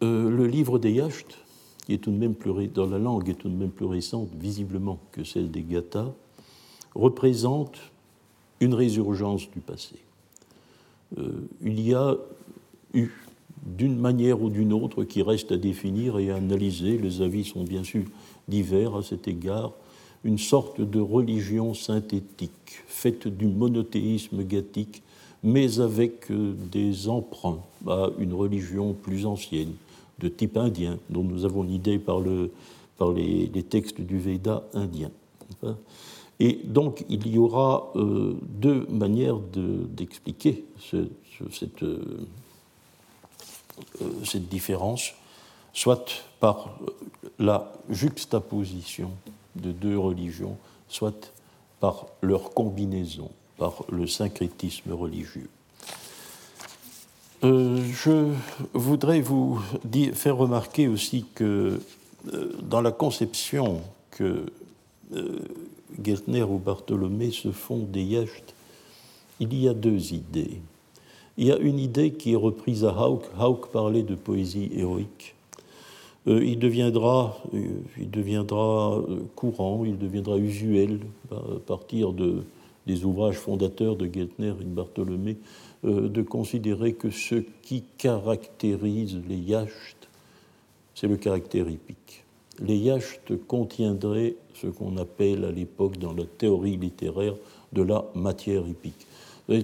[0.01, 1.35] le livre des Yachts
[1.87, 4.29] qui est tout de même plus, dans la langue est tout de même plus récente
[4.37, 6.13] visiblement que celle des Gathas,
[6.93, 7.79] représente
[8.59, 9.95] une résurgence du passé.
[11.17, 12.15] Euh, il y a
[12.93, 13.09] eu,
[13.67, 17.63] d'une manière ou d'une autre, qui reste à définir et à analyser, les avis sont
[17.63, 18.05] bien sûr
[18.47, 19.73] divers à cet égard,
[20.23, 25.03] une sorte de religion synthétique, faite du monothéisme gathique,
[25.43, 29.73] mais avec euh, des emprunts à une religion plus ancienne,
[30.19, 32.51] de type indien, dont nous avons l'idée par, le,
[32.97, 35.11] par les, textes du Veda indien.
[36.39, 42.25] Et donc, il y aura euh, deux manières d'expliquer cette, euh, euh,
[44.23, 45.13] cette différence,
[45.73, 46.77] soit par
[47.39, 49.11] la juxtaposition
[49.55, 50.57] de deux religions,
[50.89, 51.31] soit
[51.79, 55.49] par leur combinaison, par le syncrétisme religieux.
[57.43, 58.33] Euh, je
[58.73, 59.61] voudrais vous
[60.13, 61.79] faire remarquer aussi que
[62.33, 64.47] euh, dans la conception que
[65.15, 65.39] euh,
[66.03, 68.53] Geltner ou Bartholomé se font des yachts,
[69.39, 70.59] il y a deux idées.
[71.37, 73.25] Il y a une idée qui est reprise à Hauck.
[73.39, 75.35] Hauck parlait de poésie héroïque.
[76.25, 79.01] il deviendra, il deviendra
[79.35, 80.99] courant, il deviendra usuel
[81.31, 82.43] à partir de,
[82.87, 85.37] des ouvrages fondateurs de Geltner et de Bartholomé
[85.85, 90.09] euh, de considérer que ce qui caractérise les yachts,
[90.95, 92.23] c'est le caractère hippique.
[92.59, 97.35] Les yachts contiendraient ce qu'on appelle à l'époque dans la théorie littéraire
[97.73, 99.06] de la matière hippique.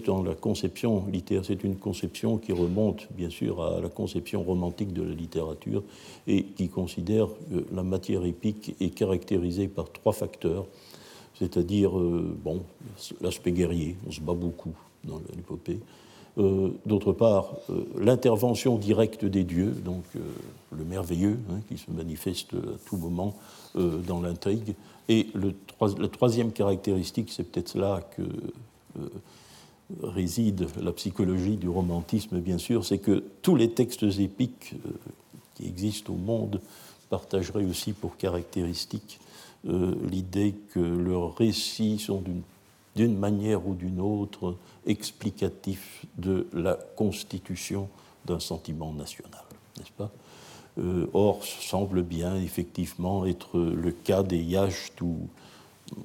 [0.06, 4.93] Dans la conception littéraire, c'est une conception qui remonte bien sûr à la conception romantique
[4.93, 5.84] de la littérature
[6.26, 10.65] et qui considère que la matière épique est caractérisée par trois facteurs,
[11.38, 12.62] c'est-à-dire euh, bon,
[13.19, 15.80] l'aspect guerrier, on se bat beaucoup dans l'épopée,
[16.39, 20.19] euh, d'autre part, euh, l'intervention directe des dieux, donc euh,
[20.76, 23.36] le merveilleux, hein, qui se manifeste à tout moment
[23.76, 24.76] dans l'intrigue.
[25.10, 25.56] Et le,
[25.98, 28.22] la troisième caractéristique, c'est peut-être là que
[30.01, 34.75] réside la psychologie du romantisme, bien sûr, c'est que tous les textes épiques
[35.56, 36.62] qui existent au monde
[37.10, 39.19] partageraient aussi pour caractéristique
[39.63, 42.23] l'idée que leurs récits sont
[42.95, 47.88] d'une manière ou d'une autre explicatif de la constitution
[48.25, 49.43] d'un sentiment national,
[49.77, 50.12] n'est-ce pas?
[50.79, 55.27] Euh, Or, semble bien effectivement être le cas des yachts où
[55.91, 55.95] euh,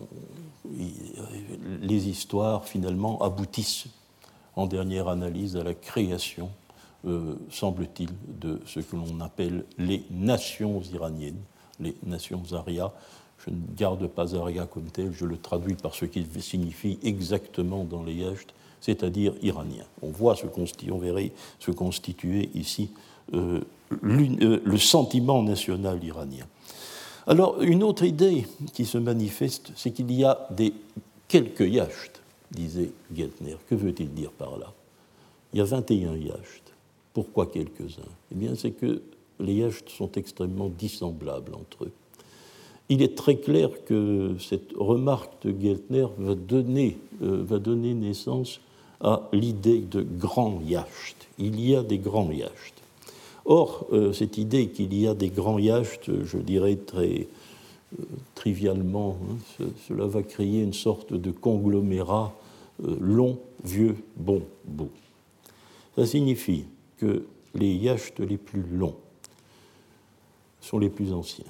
[1.80, 3.86] les histoires finalement aboutissent
[4.56, 6.50] en dernière analyse à la création,
[7.06, 11.40] euh, semble-t-il, de ce que l'on appelle les nations iraniennes,
[11.78, 12.92] les nations arias,
[13.46, 17.84] Je ne garde pas Aria comme tel, je le traduis par ce qu'il signifie exactement
[17.84, 19.84] dans les Yachts, c'est-à-dire iranien.
[20.02, 20.34] On voit
[20.90, 22.90] on verrait se constituer ici
[23.34, 23.60] euh,
[23.92, 26.46] euh, le sentiment national iranien.
[27.28, 30.72] Alors, une autre idée qui se manifeste, c'est qu'il y a des
[31.28, 33.56] quelques yachts, disait Geltner.
[33.68, 34.72] Que veut-il dire par là?
[35.52, 36.72] Il y a 21 yachts.
[37.12, 38.08] Pourquoi quelques-uns?
[38.32, 39.02] Eh bien, c'est que
[39.40, 41.92] les yachts sont extrêmement dissemblables entre eux.
[42.88, 48.58] Il est très clair que cette remarque de Geltner va donner, euh, va donner naissance
[49.02, 51.28] à l'idée de grands yachts.
[51.38, 52.77] Il y a des grands yachts.
[53.50, 57.26] Or, euh, cette idée qu'il y a des grands yachts, je dirais très
[57.98, 62.34] euh, trivialement, hein, cela va créer une sorte de conglomérat
[62.84, 64.90] euh, long, vieux, bon, beau.
[65.96, 66.66] Ça signifie
[66.98, 68.96] que les yachts les plus longs
[70.60, 71.46] sont les plus anciens,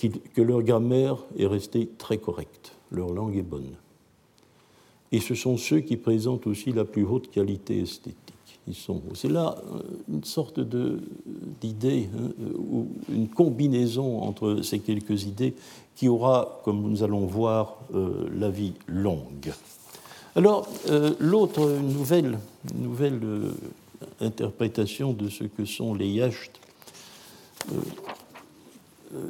[0.00, 3.76] que leur grammaire est restée très correcte, leur langue est bonne.
[5.12, 8.37] Et ce sont ceux qui présentent aussi la plus haute qualité esthétique.
[9.14, 10.60] C'est là euh, une sorte
[11.60, 15.54] d'idée, hein, ou une combinaison entre ces quelques idées
[15.96, 19.52] qui aura, comme nous allons voir, euh, la vie longue.
[20.36, 22.38] Alors, euh, l'autre nouvelle,
[22.74, 23.20] nouvelle
[24.20, 26.52] interprétation de ce que sont les yachts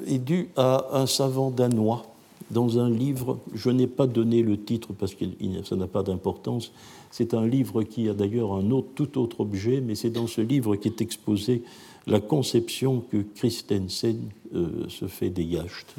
[0.07, 2.05] est due à un savant danois
[2.51, 5.25] dans un livre, je n'ai pas donné le titre parce que
[5.65, 6.73] ça n'a pas d'importance,
[7.11, 10.77] c'est un livre qui a d'ailleurs un tout autre objet, mais c'est dans ce livre
[10.77, 11.63] qu'est exposée
[12.07, 15.95] la conception que Christensen euh, se fait des yachts.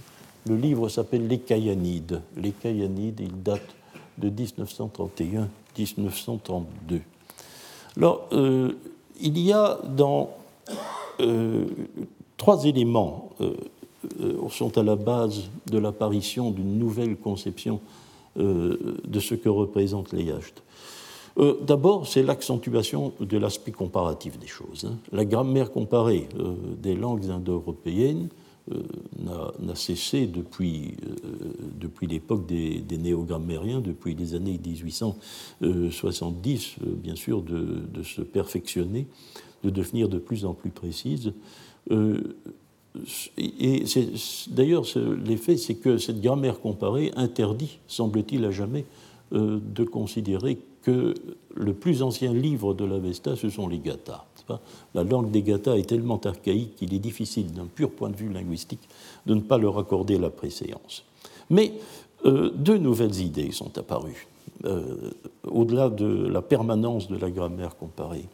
[0.48, 2.22] Le livre s'appelle Les Cayanides.
[2.36, 3.76] Les Cayanides, il date
[4.18, 4.30] de
[5.78, 7.02] 1931-1932.
[7.98, 8.72] Alors, euh,
[9.22, 10.32] il y a dans
[11.20, 11.66] euh,
[12.38, 13.30] trois éléments
[14.50, 17.80] sont à la base de l'apparition d'une nouvelle conception
[18.36, 20.64] de ce que représentent les yachts.
[21.40, 24.86] Euh, d'abord, c'est l'accentuation de l'aspect comparatif des choses.
[24.86, 24.98] Hein.
[25.12, 28.30] La grammaire comparée euh, des langues indo-européennes
[28.72, 28.84] euh,
[29.60, 30.96] n'a cessé depuis,
[32.02, 39.08] l'époque des, des néogrammériens, depuis les années 1870, bien sûr, de, de, se perfectionner,
[39.64, 41.32] de devenir de plus en plus précise.
[43.38, 43.84] et
[44.50, 44.84] d'ailleurs,
[45.26, 48.86] l'effet, c'est que cette grammaire comparée interdit, semble-t-il à jamais,
[49.32, 51.14] de considérer que
[51.56, 54.26] le plus ancien livre de l'Avesta, ce sont les Gathas.
[54.96, 58.32] La langue des Gathas est tellement archaïque qu'il est difficile, d'un pur point de vue
[58.32, 58.88] linguistique,
[59.26, 61.04] de ne pas leur accorder la préséance.
[61.50, 61.74] Mais
[62.26, 64.28] euh, deux nouvelles idées sont apparues,
[64.66, 65.12] euh,
[65.48, 68.26] au-delà de la permanence de la grammaire comparée.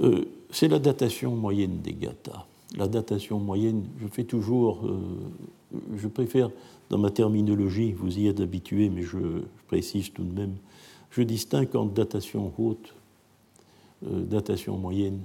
[0.00, 2.44] Euh, c'est la datation moyenne des Gathas.
[2.76, 4.80] La datation moyenne, je fais toujours,
[5.96, 6.50] je préfère
[6.90, 9.18] dans ma terminologie, vous y êtes habitué, mais je
[9.68, 10.56] précise tout de même,
[11.10, 12.94] je distingue entre datation haute,
[14.06, 15.20] euh, datation moyenne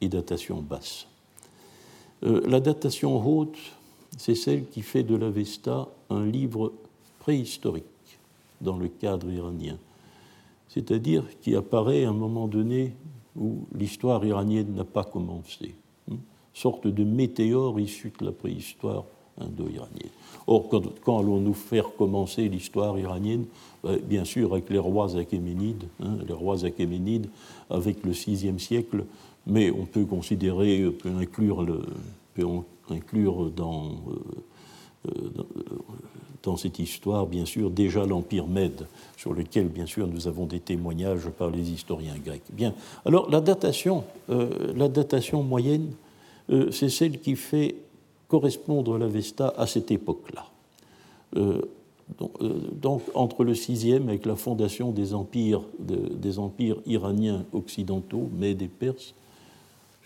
[0.00, 1.06] et datation basse.
[2.24, 3.58] Euh, la datation haute,
[4.16, 6.72] c'est celle qui fait de l'Avesta un livre
[7.20, 7.84] préhistorique
[8.60, 9.78] dans le cadre iranien,
[10.68, 12.94] c'est-à-dire qui apparaît à un moment donné
[13.36, 15.74] où l'histoire iranienne n'a pas commencé,
[16.10, 16.16] hein,
[16.54, 19.04] sorte de météore issu de la préhistoire
[19.40, 20.10] indo-iranienne.
[20.46, 23.44] Or, quand, allons-nous faire commencer l'histoire iranienne
[23.84, 27.28] ben, Bien sûr, avec les rois achéménides, hein, les rois achéménides
[27.68, 29.04] avec le VIe siècle,
[29.46, 31.82] mais on peut considérer, on peut inclure, le,
[32.34, 32.46] peut
[32.88, 35.30] inclure dans, euh, euh,
[36.42, 38.86] dans, cette histoire, bien sûr, déjà l'Empire Mède,
[39.18, 42.42] sur lequel, bien sûr, nous avons des témoignages par les historiens grecs.
[42.54, 42.72] Bien,
[43.04, 45.92] alors la datation, euh, la datation moyenne,
[46.70, 47.74] c'est celle qui fait
[48.28, 50.46] correspondre l'Avesta à cette époque-là.
[51.36, 51.62] Euh,
[52.40, 55.62] euh, donc, entre le sixième, avec la fondation des empires,
[56.86, 59.14] iraniens occidentaux, mais des Perses,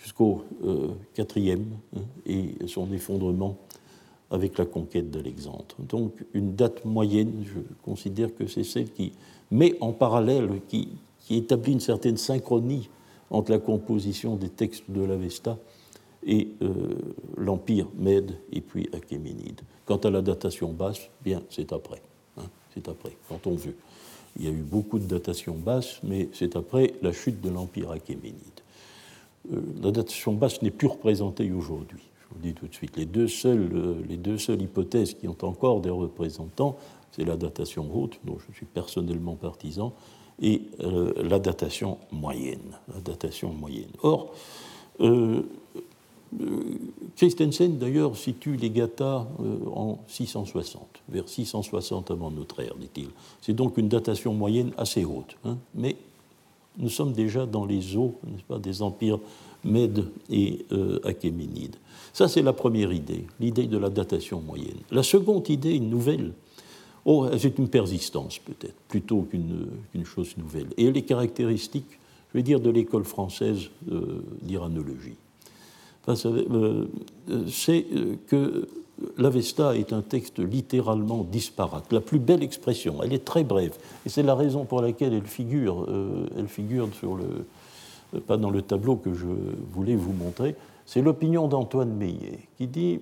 [0.03, 3.57] jusqu'au euh, hein, et son effondrement
[4.31, 5.77] avec la conquête d'Alexandre.
[5.79, 9.13] Donc une date moyenne, je considère que c'est celle qui
[9.51, 10.88] met en parallèle, qui,
[11.21, 12.88] qui, établit une certaine synchronie
[13.31, 15.59] entre la composition des textes de l'Avesta
[16.27, 16.75] et euh,
[17.37, 19.60] l'Empire Mède et puis Achéménide.
[19.87, 22.02] Quant à la datation basse, bien, c'est après.
[22.38, 22.44] Hein,
[22.75, 23.77] c'est après, quand on veut.
[24.38, 27.90] Il y a eu beaucoup de datations basses, mais c'est après la chute de l'Empire
[27.90, 28.60] achéménide.
[29.52, 32.00] Euh, la datation basse n'est plus représentée aujourd'hui.
[32.20, 32.96] Je vous dis tout de suite.
[32.96, 36.79] Les deux seules, euh, les deux seules hypothèses qui ont encore des représentants,
[37.10, 39.92] c'est la datation haute, dont je suis personnellement partisan,
[40.40, 42.79] et la datation moyenne.
[42.92, 43.90] La datation moyenne.
[44.02, 44.33] Or,
[47.17, 49.27] Christensen, d'ailleurs, situe les Gathas
[49.75, 53.09] en 660, vers 660 avant notre ère, dit-il.
[53.41, 55.37] C'est donc une datation moyenne assez haute.
[55.45, 55.97] Hein, mais
[56.79, 58.15] nous sommes déjà dans les eaux
[58.61, 59.19] des empires
[59.65, 60.65] Mèdes et
[61.05, 61.77] Achéménides.
[62.13, 64.79] Ça, c'est la première idée, l'idée de la datation moyenne.
[64.91, 66.33] La seconde idée, une nouvelle,
[67.05, 70.69] oh, c'est une persistance peut-être, plutôt qu'une chose nouvelle.
[70.79, 71.99] Et elle est caractéristique,
[72.33, 73.69] je vais dire, de l'école française
[74.41, 75.17] d'iranologie.
[76.09, 76.87] Euh,
[77.48, 78.69] c'est euh, que
[79.19, 83.03] l'Avesta est un texte littéralement disparate, la plus belle expression.
[83.03, 86.88] Elle est très brève, et c'est la raison pour laquelle elle figure, euh, elle figure
[86.94, 89.27] sur le, pas dans le tableau que je
[89.73, 90.57] voulais vous montrer.
[90.87, 93.00] C'est l'opinion d'Antoine Meillet qui dit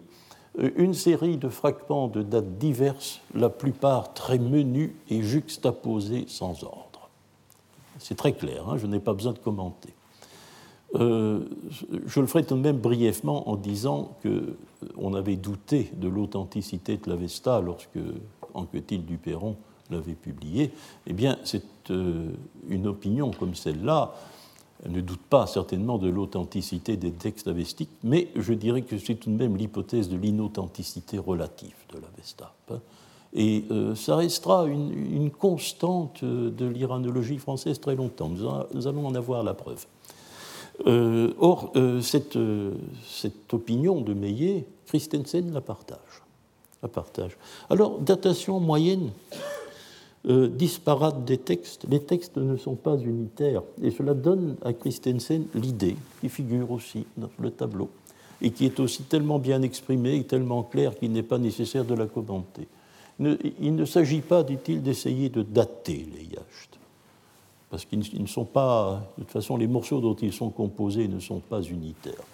[0.76, 7.08] une série de fragments de dates diverses, la plupart très menus et juxtaposés sans ordre.
[7.98, 9.90] C'est très clair, hein, je n'ai pas besoin de commenter.
[10.96, 11.40] Euh,
[12.06, 17.08] je le ferai tout de même brièvement en disant qu'on avait douté de l'authenticité de
[17.08, 17.98] l'Avesta lorsque
[18.54, 19.56] Anquetil du Perron
[19.90, 20.72] l'avait publié.
[21.06, 22.30] Eh bien, c'est euh,
[22.68, 24.14] une opinion comme celle-là.
[24.84, 29.16] Elle ne doute pas certainement de l'authenticité des textes avestiques, mais je dirais que c'est
[29.16, 32.54] tout de même l'hypothèse de l'inauthenticité relative de l'Avesta.
[33.32, 38.28] Et euh, ça restera une, constante de l'iranologie française très longtemps.
[38.28, 39.86] nous allons en avoir la preuve.
[40.86, 42.00] Euh, or, euh,
[42.36, 42.72] euh,
[43.04, 45.98] cette, opinion de Meillet, Christensen la partage.
[46.82, 47.36] La partage.
[47.68, 49.10] Alors, datation moyenne
[50.24, 51.86] disparate des textes.
[51.88, 53.62] Les textes ne sont pas unitaires.
[53.82, 57.88] Et cela donne à Christensen l'idée, qui figure aussi dans le tableau,
[58.42, 61.94] et qui est aussi tellement bien exprimée et tellement claire qu'il n'est pas nécessaire de
[61.94, 62.68] la commenter.
[63.18, 66.69] il ne s'agit pas, dit-il, d'essayer de dater les yachts
[67.70, 71.20] parce qu'ils ne sont pas, de toute façon, les morceaux dont ils sont composés ne
[71.20, 72.24] sont pas unitaires.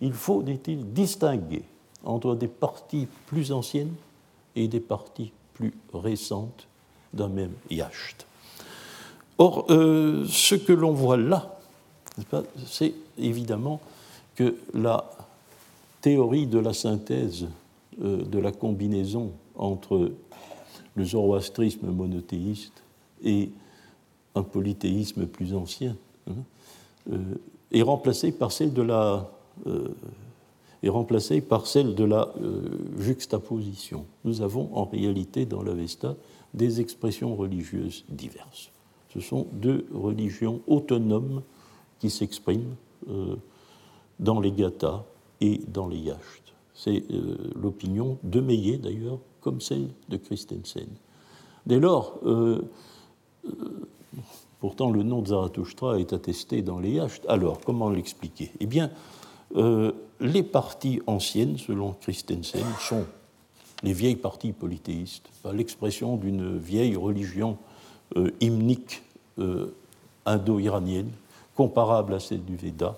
[0.00, 1.62] Il faut, dit-il, distinguer
[2.04, 3.94] entre des parties plus anciennes
[4.54, 6.66] et des parties plus récentes
[7.14, 8.26] d'un même yacht.
[9.38, 11.58] Or, euh, ce que l'on voit là,
[12.66, 13.80] c'est évidemment
[14.36, 15.10] que la
[16.00, 17.46] théorie de la synthèse,
[18.02, 20.12] euh, de la combinaison entre
[20.94, 22.82] le zoroastrisme monothéiste
[23.24, 23.48] et
[24.34, 25.96] un polythéisme plus ancien,
[26.28, 26.34] hein,
[27.12, 27.18] euh,
[27.72, 29.30] est remplacé par celle de la,
[29.66, 29.88] euh,
[30.82, 32.62] est remplacé par celle de la euh,
[32.98, 34.04] juxtaposition.
[34.24, 36.16] Nous avons en réalité dans l'Avesta
[36.52, 38.70] des expressions religieuses diverses.
[39.12, 41.42] Ce sont deux religions autonomes
[42.00, 42.74] qui s'expriment
[44.18, 45.04] dans les gathas
[45.40, 46.52] et dans les yachts.
[46.74, 47.04] C'est
[47.60, 50.88] l'opinion de Meillet d'ailleurs, comme celle de Christensen.
[51.66, 52.18] Dès lors,
[54.64, 57.26] Pourtant, le nom de Zarathustra est attesté dans les Yachts.
[57.28, 58.50] Alors, comment l'expliquer?
[58.60, 58.90] Eh bien,
[59.56, 63.04] euh, les parties anciennes, selon Christensen, sont
[63.82, 67.58] les vieilles parties polythéistes, l'expression d'une vieille religion
[68.16, 69.02] euh, hymnique
[69.38, 69.74] euh,
[70.24, 71.10] indo-iranienne,
[71.54, 72.96] comparable à celle du Veda.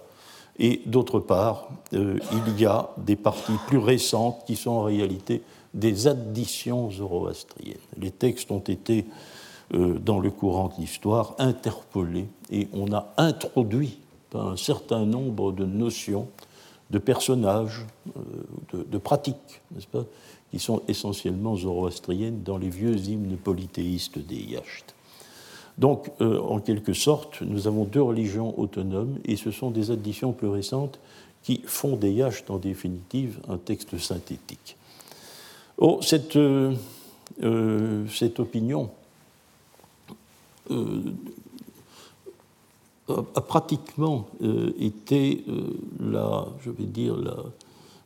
[0.60, 5.42] Et d'autre part, il y a des parties plus récentes qui sont en réalité
[5.74, 7.76] des additions zoroastriennes.
[7.98, 9.04] Les textes ont été
[9.72, 13.98] dans le courant de l'histoire, interpellé, et on a introduit
[14.36, 16.28] un certain nombre de notions,
[16.90, 17.84] de personnages,
[18.16, 20.04] euh, de, pratiques, n'est-ce pas,
[20.50, 24.94] qui sont essentiellement zoroastriennes dans les vieux hymnes polythéistes des Yachts.
[25.78, 30.32] Donc, euh, en quelque sorte, nous avons deux religions autonomes, et ce sont des additions
[30.32, 30.98] plus récentes
[31.42, 34.76] qui font des Yachts, en définitive, un texte synthétique.
[35.78, 36.84] Oh, cette, opinion
[37.42, 38.04] euh,
[43.08, 47.16] a pratiquement euh, été euh, la, je vais dire,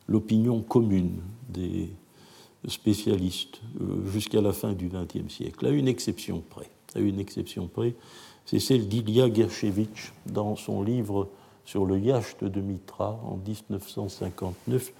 [0.07, 1.89] l'opinion commune des
[2.67, 3.61] spécialistes
[4.05, 6.69] jusqu'à la fin du XXe siècle, à une exception près.
[6.95, 7.95] Une exception près,
[8.45, 11.29] c'est celle d'Ilya Gershevitch dans son livre
[11.65, 14.91] sur le yacht de Mitra en 1959,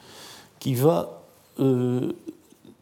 [0.59, 1.22] qui va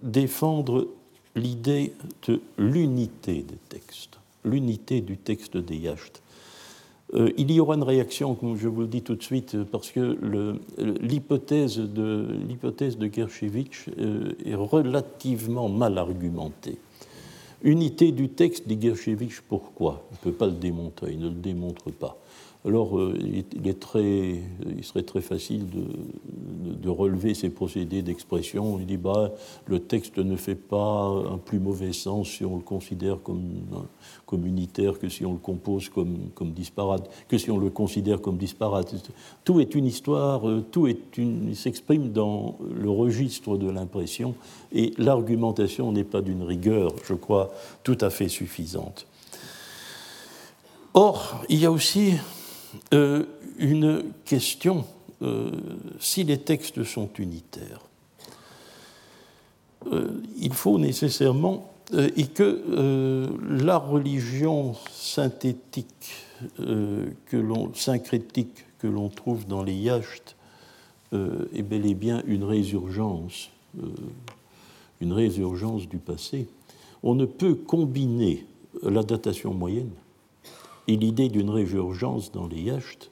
[0.03, 0.87] défendre
[1.35, 1.93] l'idée
[2.27, 6.21] de l'unité des textes l'unité du texte des yachts.
[7.15, 9.89] Euh, il y aura une réaction, comme je vous le dis tout de suite, parce
[9.89, 10.17] que
[11.01, 12.35] l'hypothèse de, de
[13.99, 16.77] euh, est relativement mal argumentée.
[17.63, 20.03] Unité du texte, dit Gershevitch, pourquoi?
[20.11, 22.17] Il ne peut pas le démontrer, il ne le démontre pas.
[22.65, 28.79] Alors, euh, il, serait très facile de, relever ces procédés d'expression.
[28.79, 29.31] Il dit bah,
[29.67, 33.61] le texte ne fait pas un plus mauvais sens si on le considère comme
[34.25, 38.37] communitaire que si on le compose comme, comme disparate, que si on le considère comme
[38.37, 38.93] disparate.
[39.45, 40.89] Tout est une histoire, euh, tout
[41.53, 44.35] s'exprime dans le registre de l'impression
[44.73, 47.51] et l'argumentation n'est pas d'une rigueur, je crois,
[47.83, 49.05] tout à fait suffisante.
[50.93, 52.13] Or, il y a aussi
[52.93, 53.25] euh,
[53.57, 54.85] une question
[55.21, 55.51] euh,
[55.99, 57.81] si les textes sont unitaires.
[59.91, 66.27] Euh, il faut nécessairement et que la religion synthétique
[66.59, 70.35] que l'on syncrétique que l'on trouve dans les yachts
[71.11, 73.49] est bel et bien une résurgence,
[75.01, 76.47] une résurgence du passé.
[77.01, 78.45] On ne peut combiner
[78.83, 79.89] la datation moyenne
[80.89, 83.11] et l'idée d'une résurgence dans les yachts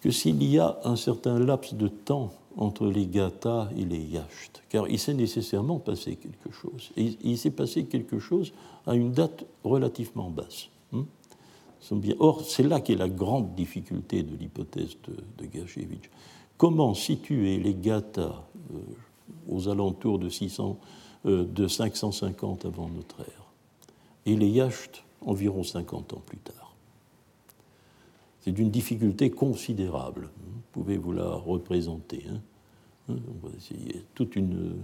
[0.00, 4.62] que s'il y a un certain laps de temps entre les gathas et les yachts,
[4.68, 6.92] car il s'est nécessairement passé quelque chose.
[6.96, 8.52] Et il s'est passé quelque chose
[8.86, 10.68] à une date relativement basse.
[10.92, 11.04] Hein.
[12.20, 15.50] Or, c'est là qu'est la grande difficulté de l'hypothèse de, de
[16.58, 18.78] Comment situer les gathas euh,
[19.48, 20.78] aux alentours de, 600,
[21.26, 23.52] euh, de 550 avant notre ère
[24.26, 26.74] et les yachts environ 50 ans plus tard.
[28.40, 30.30] C'est d'une difficulté considérable.
[30.36, 32.24] Vous pouvez vous la représenter.
[32.30, 32.40] Hein.
[33.10, 33.16] Hein,
[34.14, 34.76] toute une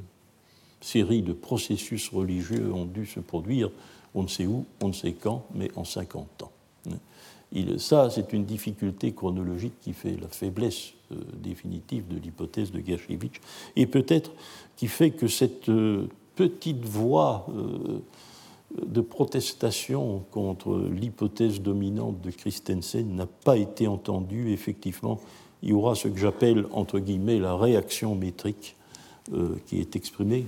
[0.81, 3.71] série de processus religieux ont dû se produire,
[4.15, 6.53] on ne sait où, on ne sait quand, mais en 50 ans.
[6.91, 7.79] Hein.
[7.79, 13.41] ça, c'est une difficulté chronologique qui fait la faiblesse euh, définitive de l'hypothèse de Gashevich,
[13.75, 14.33] et peut-être
[14.77, 17.99] qui fait que cette euh, petite voix euh,
[18.85, 24.53] de protestation contre l'hypothèse dominante de Christensen n'a pas été entendue.
[24.53, 25.21] Effectivement,
[25.63, 28.77] il y aura ce que j'appelle, entre guillemets, la réaction métrique
[29.33, 30.47] euh, qui est exprimée.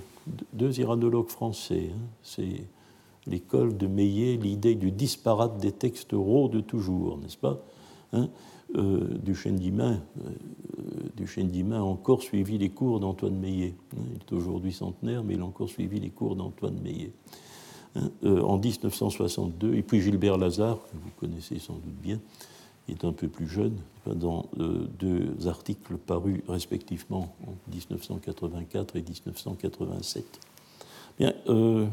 [0.53, 2.01] Deux iranologues français, hein.
[2.23, 2.65] c'est
[3.27, 7.59] l'école de Meillet, l'idée du disparate des textes rôde toujours, n'est-ce pas
[8.13, 8.29] hein
[8.77, 13.75] euh, Duchesne d'Imain euh, encore suivi les cours d'Antoine Meillet.
[13.97, 14.03] Hein.
[14.15, 17.13] il est aujourd'hui centenaire, mais il a encore suivi les cours d'Antoine Meillet.
[18.25, 22.21] Euh, en 1962, et puis Gilbert Lazare, que vous connaissez sans doute bien,
[22.89, 23.77] est un peu plus jeune,
[24.07, 30.25] dans euh, deux articles parus respectivement en 1984 et 1987.
[31.19, 31.87] Bien, euh,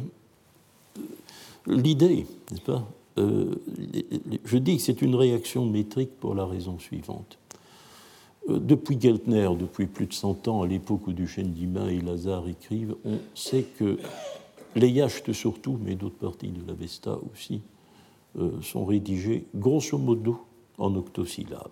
[1.68, 2.88] l'idée, n'est-ce pas
[3.18, 7.38] Je dis que c'est une réaction métrique pour la raison suivante.
[8.47, 12.95] Depuis Geltner, depuis plus de 100 ans, à l'époque où Duchesne d'Imain et Lazare écrivent,
[13.03, 13.97] on sait que
[14.76, 17.62] les yachts surtout, mais d'autres parties de l'Avesta aussi,
[18.38, 20.46] euh, sont rédigées grosso modo
[20.78, 21.72] en octosyllabes.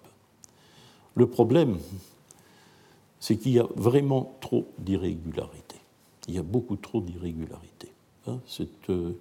[1.15, 1.77] Le problème,
[3.19, 5.79] c'est qu'il y a vraiment trop d'irrégularités.
[6.27, 7.91] Il y a beaucoup trop d'irrégularités.
[8.27, 8.39] Hein.
[8.89, 9.11] Euh,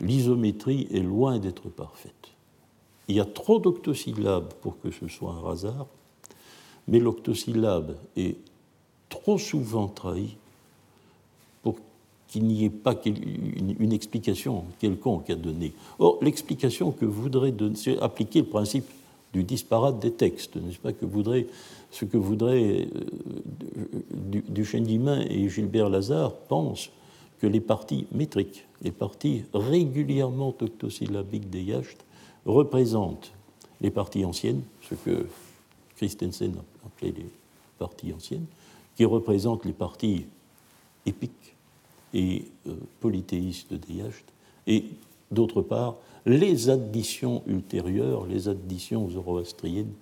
[0.00, 2.30] l'isométrie est loin d'être parfaite.
[3.06, 5.86] Il y a trop d'octosyllabes pour que ce soit un hasard,
[6.88, 8.36] mais l'octosyllabe est
[9.08, 10.36] trop souvent trahi
[12.34, 15.72] qu'il n'y ait pas une, explication quelconque à donner.
[16.00, 18.86] Or, l'explication que voudrait donner, c'est appliquer le principe
[19.32, 21.46] du disparate des textes, n'est-ce pas que voudrait,
[21.92, 26.90] ce que voudraient euh, Duchesne d'Imain et Gilbert Lazare pensent
[27.40, 32.04] que les parties métriques, les parties régulièrement octosyllabiques des yachts,
[32.46, 33.30] représentent
[33.80, 35.26] les parties anciennes, ce que
[35.94, 37.30] Christensen appelait les
[37.78, 38.46] parties anciennes,
[38.96, 40.26] qui représentent les parties
[41.06, 41.53] épiques
[42.14, 44.32] et euh, polythéiste des yachts,
[44.66, 44.84] et
[45.30, 49.92] d'autre part, les additions ultérieures, les additions zoroastriennes,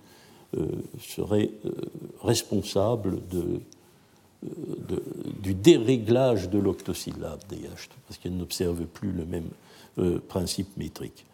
[0.55, 0.67] euh,
[1.01, 1.71] seraient euh,
[2.21, 3.59] responsables de,
[5.41, 9.49] du déréglage de l'octosyllabe des yachts, parce qu'elles n'observent plus le même
[10.27, 11.25] principe métrique.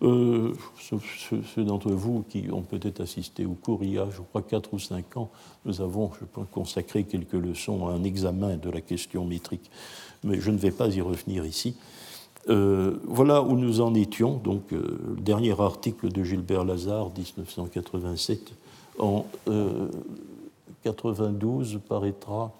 [0.00, 4.72] ceux, d'entre vous qui ont peut-être assisté au cours il y a, je crois, 4
[4.72, 5.30] ou 5 ans,
[5.64, 9.68] nous avons, je pense, consacré quelques leçons à un examen de la question métrique
[10.24, 11.76] mais je ne vais pas y revenir ici.
[12.50, 14.36] Euh, voilà où nous en étions.
[14.36, 18.52] Donc, euh, le dernier article de Gilbert Lazare, 1987,
[18.98, 19.26] en
[20.82, 22.52] 92 euh, paraîtra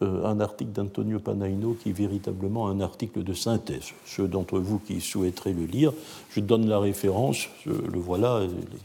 [0.00, 3.92] un article d'Antonio Panaino qui est véritablement un article de synthèse.
[4.04, 5.94] Ceux d'entre vous qui souhaiteraient le lire,
[6.30, 8.42] je donne la référence, le voilà,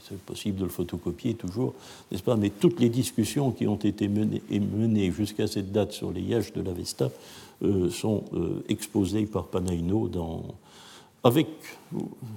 [0.08, 1.74] c'est possible de le photocopier toujours,
[2.10, 2.38] n'est-ce pas?
[2.38, 6.62] Mais toutes les discussions qui ont été menées, jusqu'à cette date sur les yachts de
[6.62, 7.10] l'Avesta euh,
[7.90, 10.44] sont euh, exposés par Panaino dans,
[11.24, 11.48] avec,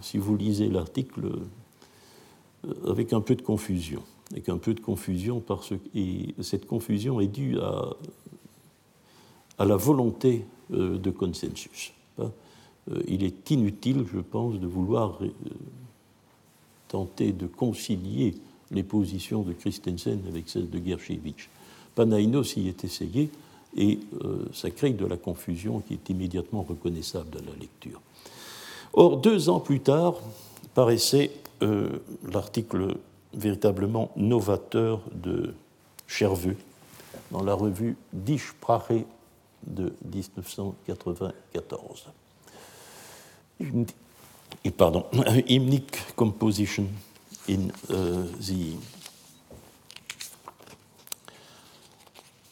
[0.01, 1.27] si vous lisez l'article,
[2.65, 4.03] euh, avec un peu de confusion.
[4.31, 7.97] avec un peu de confusion, parce, et cette confusion est due à,
[9.59, 11.93] à la volonté de consensus.
[12.19, 12.31] Hein.
[13.07, 15.19] Il est inutile, je pense, de vouloir
[16.89, 18.35] tenter de concilier
[18.71, 21.49] les positions de Christensen avec celles de Gershevich.
[21.95, 23.31] Panainos y est essayé
[23.77, 28.01] et euh, ça crée de la confusion qui est immédiatement reconnaissable à la lecture.
[28.93, 30.17] Or, deux ans plus tard,
[30.75, 31.31] paraissait
[31.63, 31.89] euh,
[32.31, 32.97] l'article
[33.35, 35.55] véritablement novateur de
[36.07, 36.57] Cherveux
[37.31, 38.93] dans la revue Die Sprache
[39.67, 42.09] de 1994.
[44.65, 45.07] Et pardon,
[45.49, 46.87] Hymnic Composition
[47.49, 48.77] in uh, the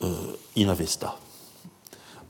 [0.02, 0.06] uh,
[0.56, 1.18] in Avesta.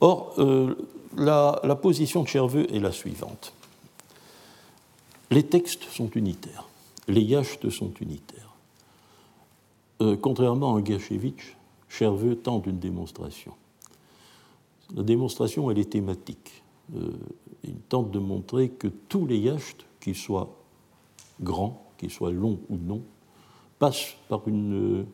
[0.01, 0.75] Or, euh,
[1.17, 3.53] la, position de Cherveux est la suivante.
[5.31, 6.67] Les textes sont unitaires,
[7.09, 8.55] les yachts sont unitaires.
[10.01, 11.57] Euh, contrairement à Gachevitch,
[11.89, 13.53] Cherveux tente une démonstration.
[14.95, 16.63] La démonstration, elle est thématique.
[16.97, 17.13] Euh,
[17.63, 20.57] il tente de montrer que tous les yachts, qu'ils soient
[21.41, 23.03] grands, qu'il soit long ou non,
[23.79, 25.05] passe par une euh,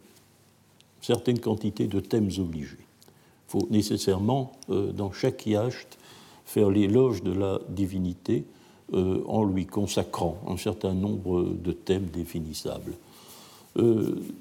[1.07, 2.77] certaine quantité de thèmes obligés.
[2.79, 5.99] Il faut nécessairement, euh, dans chaque yacht,
[6.45, 8.45] faire l'éloge de la divinité
[8.93, 12.95] euh, en lui consacrant un certain nombre de thèmes définissables.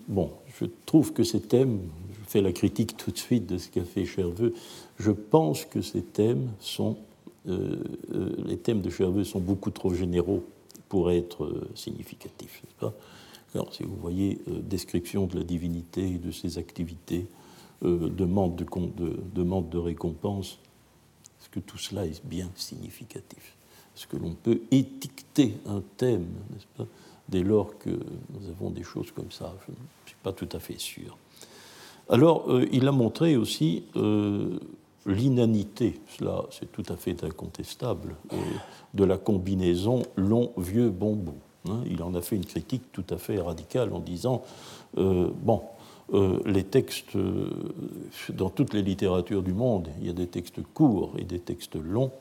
[0.07, 1.79] bon, je trouve que ces thèmes,
[2.13, 4.53] je fais la critique tout de suite de ce qu'a fait Cherveux,
[4.97, 6.95] je pense que ces thèmes sont,
[7.45, 10.43] les thèmes de Cherveux sont beaucoup trop généraux
[10.89, 12.61] pour être euh, significatif.
[12.79, 12.93] Pas?
[13.55, 17.25] Alors, si vous voyez euh, description de la divinité et de ses activités,
[17.83, 20.59] euh, demande, de, de, récompense,
[21.39, 23.55] est-ce que tout cela est bien significatif?
[23.95, 26.85] Est-ce que l'on peut étiqueter un thème, n'est-ce pas,
[27.29, 29.55] dès lors que nous avons des choses comme ça?
[29.65, 31.17] Je ne suis pas tout à fait sûr.
[32.09, 33.85] Alors, il a montré aussi
[35.05, 38.15] l'inanité, cela c'est tout à fait incontestable,
[38.93, 41.35] de la combinaison long, vieux, bon, beau.
[41.37, 41.54] Hein.
[41.89, 44.43] Il en a fait une critique tout à fait radicale en disant,
[44.97, 45.61] euh, bon,
[46.13, 47.49] euh, les textes, euh,
[48.29, 51.75] dans toutes les littératures du monde, il y a des textes courts et des textes
[51.75, 52.11] longs.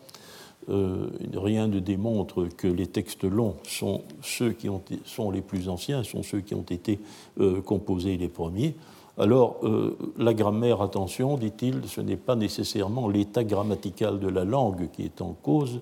[0.66, 6.02] rien ne démontre que les textes longs sont ceux qui ont, sont les plus anciens,
[6.02, 6.98] sont ceux qui ont été
[7.66, 8.74] composés les premiers.
[9.18, 9.60] Alors,
[10.16, 15.20] la grammaire, attention, dit-il, ce n'est pas nécessairement l'état grammatical de la langue qui est
[15.20, 15.80] en cause,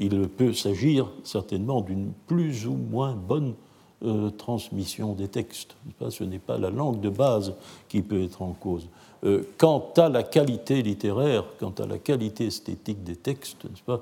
[0.00, 3.54] il peut s'agir certainement d'une plus ou moins bonne
[4.02, 5.76] euh, transmission des textes.
[6.08, 7.54] Ce n'est pas la langue de base
[7.88, 8.88] qui peut être en cause.
[9.24, 14.00] Euh, quant à la qualité littéraire, quant à la qualité esthétique des textes, pas,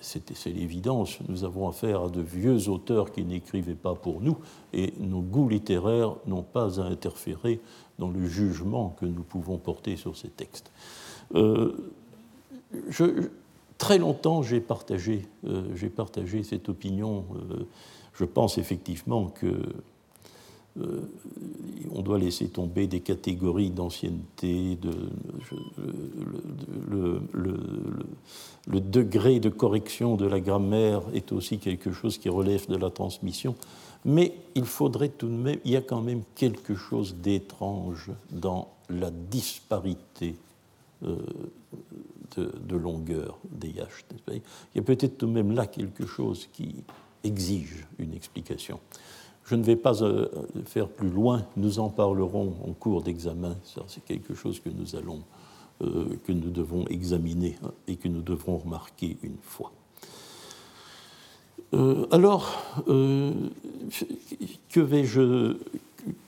[0.00, 4.38] c'est l'évidence, nous avons affaire à de vieux auteurs qui n'écrivaient pas pour nous,
[4.72, 7.60] et nos goûts littéraires n'ont pas à interférer
[7.98, 10.70] dans le jugement que nous pouvons porter sur ces textes.
[11.34, 11.92] Euh,
[12.88, 13.28] je,
[13.82, 17.24] très longtemps, j'ai partagé, euh, partagé, cette opinion.
[17.34, 17.66] Euh,
[18.14, 19.52] je pense effectivement que
[21.90, 24.78] on doit laisser tomber des catégories d'ancienneté,
[26.88, 27.20] le,
[28.80, 33.54] degré de correction de la grammaire est aussi quelque chose qui relève de la transmission.
[34.06, 38.68] Mais il faudrait tout de même, il y a quand même quelque chose d'étrange dans
[38.88, 40.36] la disparité
[41.02, 41.16] euh,
[42.38, 44.14] de, longueur des yachts.
[44.28, 44.40] Il
[44.74, 46.84] y a peut-être tout de même là quelque chose qui
[47.24, 48.80] exige une explication.
[49.44, 50.28] Je ne vais pas euh,
[50.64, 53.56] faire plus loin, nous en parlerons en cours d'examen,
[53.86, 55.20] c'est quelque chose que nous allons,
[55.82, 59.72] euh, que nous devons examiner hein, et que nous devrons remarquer une fois.
[61.74, 65.56] Euh, alors, que vais-je,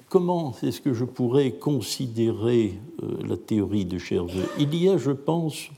[0.08, 2.78] comment est-ce que je pourrais considérer
[3.26, 4.48] la théorie de Cherveux?
[4.58, 5.68] Il y a, je pense,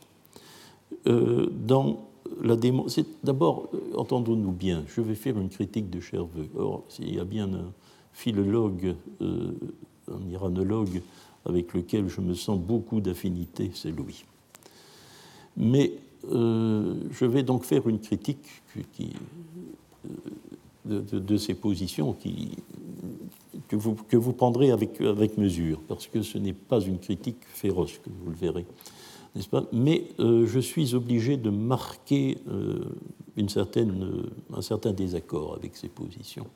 [1.07, 2.09] dans
[2.42, 2.86] la démo.
[3.22, 6.48] D'abord, entendons-nous bien, je vais faire une critique de Cherveux.
[6.57, 7.72] Or, il y a bien un
[8.12, 11.02] philologue, un iranologue
[11.44, 14.24] avec lequel je me sens beaucoup d'affinité, c'est Louis.
[15.57, 15.92] Mais
[16.28, 19.12] je vais donc faire une critique qui,
[20.86, 22.16] de, ces positions
[23.68, 28.11] que, vous, prendrez avec, avec mesure, parce que ce n'est pas une critique féroce, que
[28.11, 28.66] vous le verrez,
[29.37, 29.64] n'est-ce pas?
[29.72, 32.84] Mais euh, je suis obligé de marquer euh,
[33.49, 36.47] certaine, un certain désaccord avec ces positions.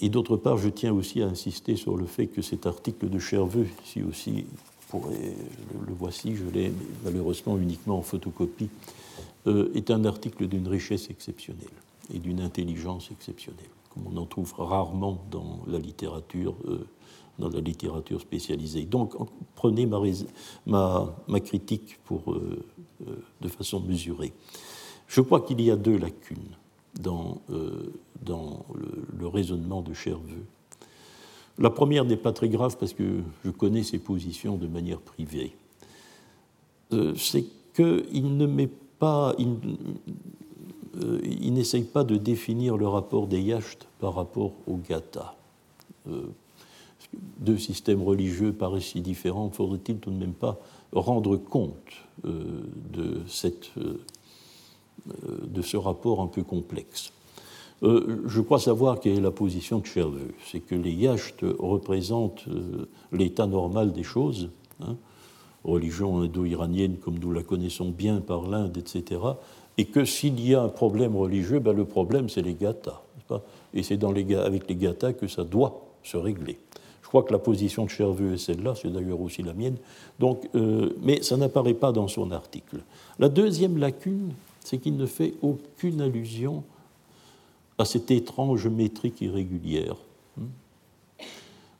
[0.00, 3.18] Et d'autre part, je tiens aussi à insister sur le fait que cet article de
[3.18, 4.46] Cherveux, si aussi,
[4.94, 6.72] le voici, je l'ai
[7.04, 8.70] malheureusement uniquement en photocopie,
[9.46, 11.66] euh, est un article d'une richesse exceptionnelle
[12.14, 13.68] et d'une intelligence exceptionnelle.
[13.90, 16.54] comme on en trouve rarement dans la littérature,
[17.38, 18.84] dans la littérature spécialisée.
[18.84, 19.14] Donc
[19.54, 20.00] prenez ma,
[21.26, 22.34] ma, critique pour,
[23.40, 24.32] de façon mesurée.
[25.08, 26.56] Je crois qu'il y a deux lacunes
[27.00, 27.40] dans,
[28.22, 28.64] dans
[29.18, 30.46] le, raisonnement de Cherveux.
[31.58, 35.54] La première n'est pas très grave parce que je connais ses positions de manière privée.
[37.16, 39.34] c'est qu'il ne met pas,
[41.02, 45.36] euh, il n'essaye pas de définir le rapport des Yachts par rapport au Gata.
[46.08, 46.28] Euh,
[47.38, 50.58] deux systèmes religieux paraissent si différents, faudrait-il tout de même pas
[50.92, 51.74] rendre compte
[52.24, 53.70] euh, de, cette,
[55.42, 57.12] de ce rapport un peu complexe?
[57.82, 60.32] Je crois savoir quelle est la position de Cherveux.
[60.46, 62.46] C'est que les yachts représentent
[63.12, 64.48] l'état normal des choses,
[64.80, 64.96] hein,
[65.64, 69.18] religion indo-iranienne comme nous la connaissons bien par l'Inde, etc
[69.76, 73.02] et que s'il y a un problème religieux, ben le problème c'est les gathas.
[73.72, 76.58] Et c'est avec les gathas que ça doit se régler.
[77.14, 79.76] Crois que la position de Cherveux est celle-là, c'est d'ailleurs aussi la mienne,
[80.18, 82.78] donc, euh, mais ça n'apparaît pas dans son article.
[83.20, 86.64] La deuxième lacune, c'est qu'il ne fait aucune allusion
[87.78, 89.94] à cette étrange métrique irrégulière,
[90.40, 90.46] hein,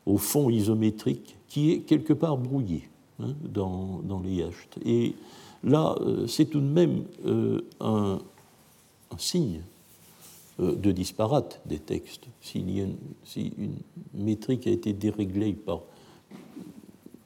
[0.06, 4.78] au fond isométrique, qui est quelque part brouillé hein, dans, les yachts.
[4.86, 5.16] Et
[5.64, 8.20] Là, euh, c'est tout de même euh, un,
[9.18, 9.62] signe
[10.58, 12.24] de disparate des textes.
[12.40, 13.76] Si une, si une
[14.14, 15.80] métrique a été déréglée par,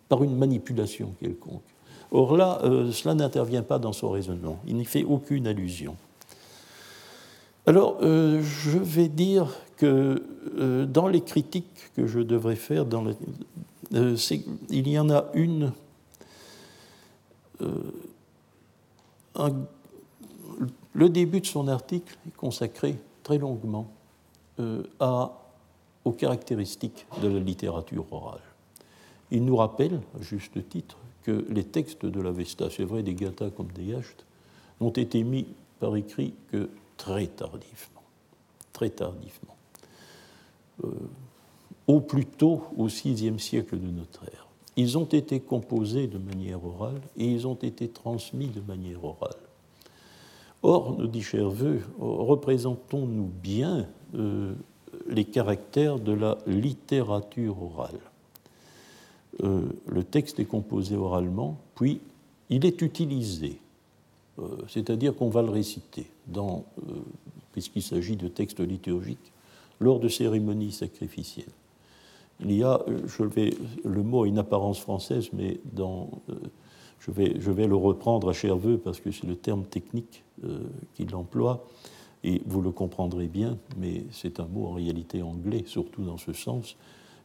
[0.08, 1.62] par une manipulation quelconque.
[2.10, 2.60] Or là,
[2.90, 4.58] cela n'intervient pas dans son raisonnement.
[4.66, 5.96] Il n'y fait aucune allusion.
[7.66, 10.22] Alors, je vais dire que
[10.86, 13.04] dans les critiques que je devrais faire, dans
[13.90, 15.72] il y en a une
[20.94, 22.96] le début de son article est consacré
[23.28, 23.90] très longuement
[24.58, 25.38] euh, à,
[26.06, 28.40] aux caractéristiques de la littérature orale.
[29.30, 33.50] Il nous rappelle, à juste titre, que les textes de l'Avesta, c'est vrai des Gathas
[33.50, 34.24] comme des Yachts,
[34.80, 35.46] n'ont été mis
[35.78, 38.00] par écrit que très tardivement.
[38.72, 39.56] Très tardivement.
[40.84, 40.88] Euh,
[41.86, 44.46] au plus tôt au VIe siècle de notre ère.
[44.76, 49.47] Ils ont été composés de manière orale et ils ont été transmis de manière orale.
[50.68, 54.52] Or, nous dit Cherveux, représentons-nous bien euh,
[55.08, 57.98] les caractères de la littérature orale.
[59.44, 62.02] Euh, le texte est composé oralement, puis
[62.50, 63.60] il est utilisé,
[64.40, 66.04] euh, c'est-à-dire qu'on va le réciter,
[67.52, 69.32] puisqu'il s'agit de textes liturgiques,
[69.80, 71.46] lors de cérémonies sacrificielles
[72.40, 73.52] il y a, je vais,
[73.84, 76.08] le mot a une apparence française, mais dans,
[77.00, 80.60] je, vais, le reprendre à Cherveux parce que c'est le terme technique euh,
[80.94, 81.64] qu'il emploie,
[82.24, 86.32] et vous le comprendrez bien, mais c'est un mot en réalité anglais, surtout dans ce
[86.32, 86.76] sens.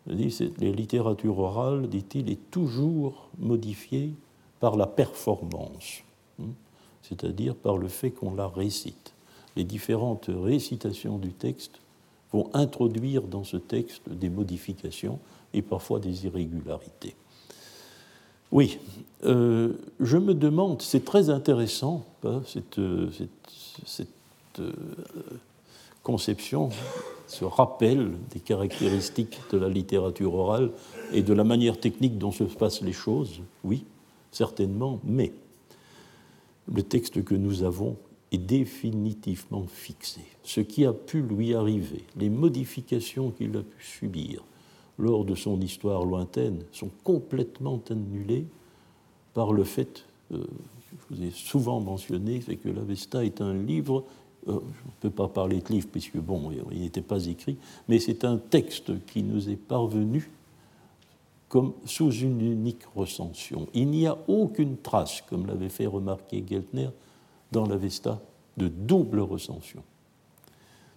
[0.05, 4.13] La littérature orale, dit-il, est toujours modifiée
[4.59, 6.03] par la performance,
[6.39, 6.49] hein,
[7.01, 9.13] c'est-à-dire par le fait qu'on la récite.
[9.55, 11.79] Les différentes récitations du texte
[12.31, 15.19] vont introduire dans ce texte des modifications
[15.53, 17.15] et parfois des irrégularités.
[18.53, 18.77] Oui,
[19.25, 22.79] euh, je me demande, c'est très intéressant, hein, cette,
[23.83, 24.07] cette,
[24.59, 24.71] euh,
[26.03, 26.69] conception,
[27.27, 30.69] ce rappel des caractéristiques de la littérature orale
[31.13, 33.85] et de la manière technique dont se passent les choses, oui,
[34.31, 35.33] certainement, mais
[36.71, 37.97] le texte que nous avons
[38.31, 40.21] est définitivement fixé.
[40.43, 44.43] Ce qui a pu lui arriver, les modifications qu'il a pu subir
[44.97, 48.45] lors de son histoire lointaine sont complètement annulées
[49.33, 50.43] par le fait, euh,
[51.09, 54.03] je vous ai souvent mentionné, c'est que l'Avesta est un livre,
[54.47, 57.99] euh, je ne peux pas parler de livre puisque bon, il n'était pas écrit, mais
[57.99, 60.29] c'est un texte qui nous est parvenu
[61.49, 63.67] comme sous une unique recension.
[63.75, 66.89] Il n'y a aucune trace, comme l'avait fait remarquer Geltner,
[67.51, 68.19] dans l'Avesta
[68.57, 69.83] de double recension.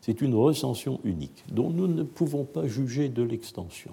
[0.07, 3.91] C'est une recension unique dont nous ne pouvons pas juger de l'extension.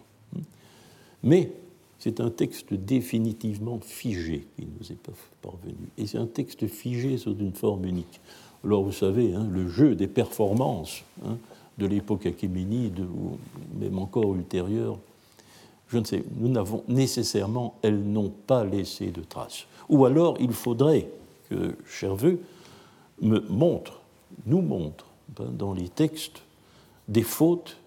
[1.24, 1.51] Mais
[1.97, 5.11] c'est un texte définitivement figé qui nous est
[5.41, 5.74] parvenu.
[5.97, 8.22] Et c'est un texte figé sous une forme unique.
[8.64, 11.38] Alors vous savez, hein, le jeu des performances hein,
[11.80, 13.39] de l'époque achéménide, ou
[13.80, 14.99] même encore ultérieure,
[15.88, 19.66] je ne sais, nous n'avons nécessairement, elles n'ont pas laissé de traces.
[19.89, 21.09] Ou alors il faudrait
[21.49, 22.39] que Cherveux
[23.20, 24.01] me montre,
[24.45, 25.07] nous montre
[25.38, 26.42] dans les textes
[27.08, 27.78] des fautes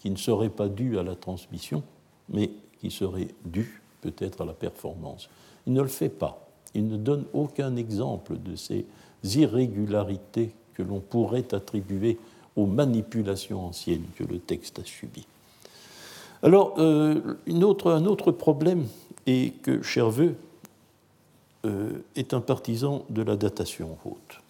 [0.00, 1.82] qui ne seraient pas dues à la transmission,
[2.28, 2.50] mais
[2.80, 5.28] qui seraient dues peut-être à la performance.
[5.66, 6.48] Il ne le fait pas.
[6.74, 8.86] Il ne donne aucun exemple de ces
[9.24, 12.18] irrégularités que l'on pourrait attribuer
[12.56, 15.26] aux manipulations anciennes que le texte a subies.
[16.42, 18.86] Alors, euh, un autre problème
[19.26, 20.36] est que Cherveux
[21.64, 24.40] euh, est un partisan de la datation haute,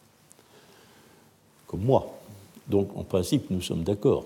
[1.69, 2.19] comme moi.
[2.67, 4.25] Donc, en principe, nous sommes d'accord.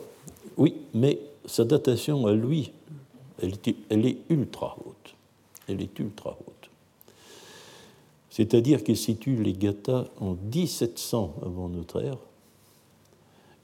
[0.56, 2.72] Oui, mais sa datation à lui,
[3.40, 5.14] elle, est ultra haute.
[5.68, 6.70] Elle est ultra haute.
[8.30, 12.16] C'est-à-dire qu'il situe les Gathas en 1700 avant notre ère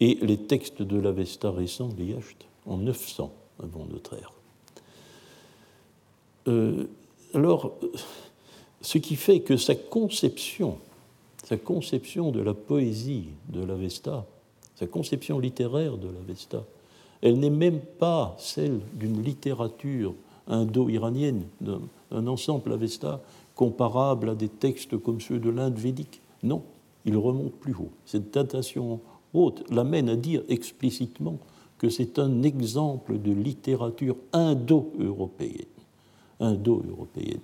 [0.01, 4.33] et les textes de l'Avesta récent, les Yacht, en 900 avant notre ère.
[6.47, 6.85] Euh,
[7.35, 7.72] alors,
[8.81, 10.79] ce qui fait que sa conception,
[11.49, 14.26] sa conception de la poésie de l'Avesta,
[14.74, 16.62] sa conception littéraire de l'Avesta,
[17.22, 20.12] elle n'est même pas celle d'une littérature
[20.46, 23.22] indo-iranienne, d'un ensemble Avesta
[23.55, 26.20] comparable à des textes comme ceux de l'Inde védique.
[26.42, 26.64] Non,
[27.07, 27.92] il remonte plus haut.
[28.05, 29.01] Cette datation
[29.32, 31.38] haute l'amène à dire explicitement
[31.78, 35.64] que c'est un exemple de littérature indo-européenne.
[36.40, 37.40] Indo-européenne.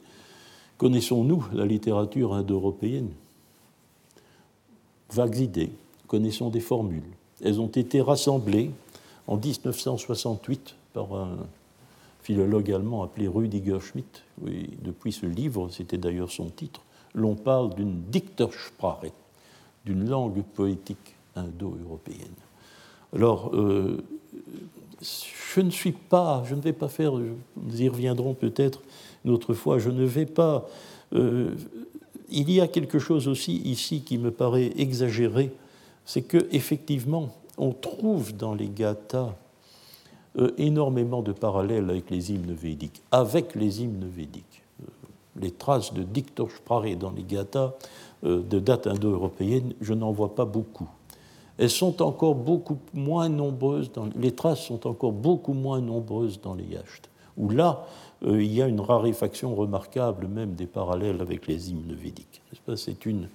[0.76, 3.08] Connaissons-nous la littérature indo-européenne?
[5.12, 5.72] Vagues idées,
[6.06, 7.02] connaissons des formules.
[7.42, 8.70] Elles ont été rassemblées
[9.26, 11.38] en 1968 par un
[12.22, 14.22] philologue allemand appelé Rüdiger Schmidt.
[14.82, 16.80] Depuis ce livre, c'était d'ailleurs son titre,
[17.14, 19.12] l'on parle d'une Dichtersprache,
[19.84, 22.34] d'une langue poétique indo-européenne.
[23.14, 24.02] Alors, euh,
[25.02, 28.80] je ne suis pas, je ne vais pas faire, nous y reviendrons peut-être
[29.24, 30.66] une autre fois, je ne vais pas.
[31.12, 31.54] Euh,
[32.30, 35.52] il y a quelque chose aussi ici qui me paraît exagéré,
[36.04, 39.34] c'est que effectivement, on trouve dans les gathas
[40.38, 44.64] euh, énormément de parallèles avec les hymnes védiques, avec les hymnes védiques.
[44.82, 44.86] Euh,
[45.40, 47.74] les traces de Diktoshprare dans les gathas
[48.24, 50.88] euh, de date indo-européenne, je n'en vois pas beaucoup.
[51.56, 56.54] Elles sont encore beaucoup moins nombreuses, dans, les traces sont encore beaucoup moins nombreuses dans
[56.54, 57.86] les yachts, où là,
[58.26, 62.40] il y a une raréfaction remarquable même des parallèles avec les hymnes védiques.
[62.76, 63.28] C'est une,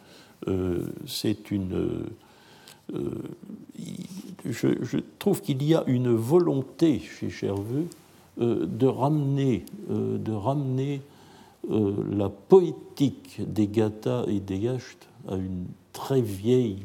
[1.05, 2.07] c'est une
[2.95, 3.09] euh,
[4.45, 7.87] je, trouve qu'il y a une volonté chez Cherveux
[8.39, 11.01] euh, de ramener, euh, de ramener
[11.69, 16.79] la poétique des Gathas et des Yacht à une très vieille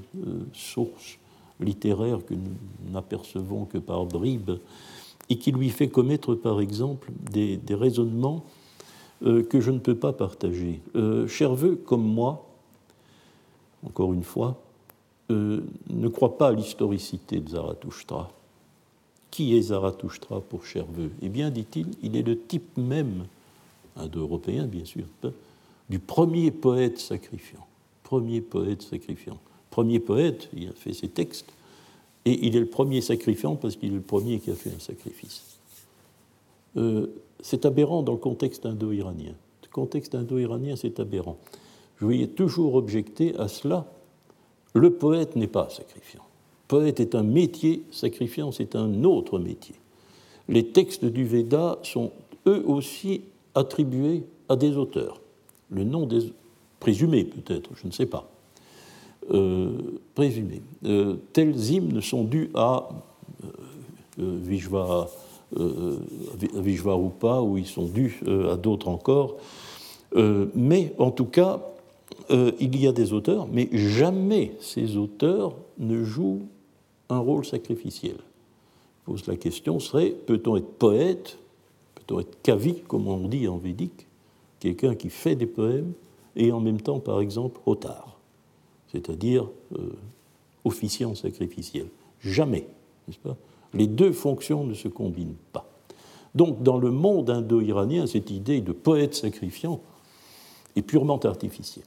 [0.53, 1.17] source
[1.61, 4.59] littéraire que nous n'apercevons que par bribes
[5.31, 8.45] et qui lui fait commettre par exemple des, raisonnements
[9.23, 10.83] que je ne peux pas partager.
[11.27, 12.45] Cherveux, comme moi,
[13.87, 14.61] encore une fois,
[15.31, 18.31] euh, ne croit pas à l'historicité de Zarathustra.
[19.31, 23.25] Qui est Zarathustra pour Cherveux Eh bien, dit-il, il est le type même,
[23.97, 25.05] indo-européen bien sûr,
[25.89, 27.67] du premier poète sacrifiant.
[28.03, 29.39] Premier poète sacrifiant.
[29.71, 31.53] Premier poète, il a fait ses textes,
[32.25, 34.79] et il est le premier sacrifiant parce qu'il est le premier qui a fait un
[34.79, 35.59] sacrifice.
[36.77, 37.07] Euh,
[37.41, 39.35] c'est aberrant dans le contexte indo-iranien.
[39.63, 41.37] Le contexte indo-iranien, c'est aberrant.
[41.97, 43.87] Je voyais toujours objecter à cela
[44.75, 46.25] le poète n'est pas sacrifiant.
[46.69, 49.77] Poète est un métier, sacrifiant c'est un autre métier.
[50.49, 52.11] Les textes du Veda sont
[52.47, 53.23] eux aussi
[53.55, 55.21] attribués à des auteurs.
[55.71, 56.33] Le nom des
[56.81, 58.31] présumés peut-être, je ne sais pas.
[59.31, 60.61] Euh, présumés.
[60.85, 62.91] Euh, tels hymnes sont dus à
[63.43, 63.49] euh,
[64.21, 65.09] euh Vishva,
[66.55, 68.21] Vishvarupa ou ils sont dus
[68.51, 69.37] à d'autres encore.
[70.55, 71.61] mais en tout cas,
[72.31, 76.43] il y a des auteurs, mais jamais ces auteurs ne jouent
[77.09, 78.17] un rôle sacrificiel.
[79.05, 81.39] Pose la question serait peut-on être poète,
[81.95, 84.07] peut-on être kavi, comme on dit en védique,
[84.61, 85.93] quelqu'un qui fait des poèmes,
[86.37, 88.14] et en même temps, par exemple, otar,
[88.95, 89.93] c'est-à-dire euh,
[90.65, 91.87] officiant sacrificiel
[92.23, 92.67] Jamais,
[93.07, 93.37] n'est-ce pas?
[93.75, 95.69] Les deux fonctions ne se combinent pas.
[96.35, 99.81] Donc, dans le monde indo-iranien, cette idée de poète sacrifiant
[100.77, 101.85] est purement artificielle.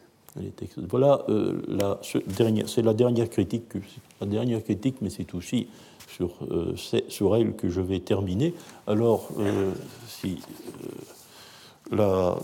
[0.89, 3.63] Voilà, euh, c'est la dernière critique,
[4.21, 5.67] la dernière critique, mais c'est aussi
[6.07, 6.75] sur, euh,
[7.07, 8.53] sur, elle que je vais terminer.
[8.85, 9.29] Alors,
[10.07, 10.37] si,
[11.91, 12.37] là,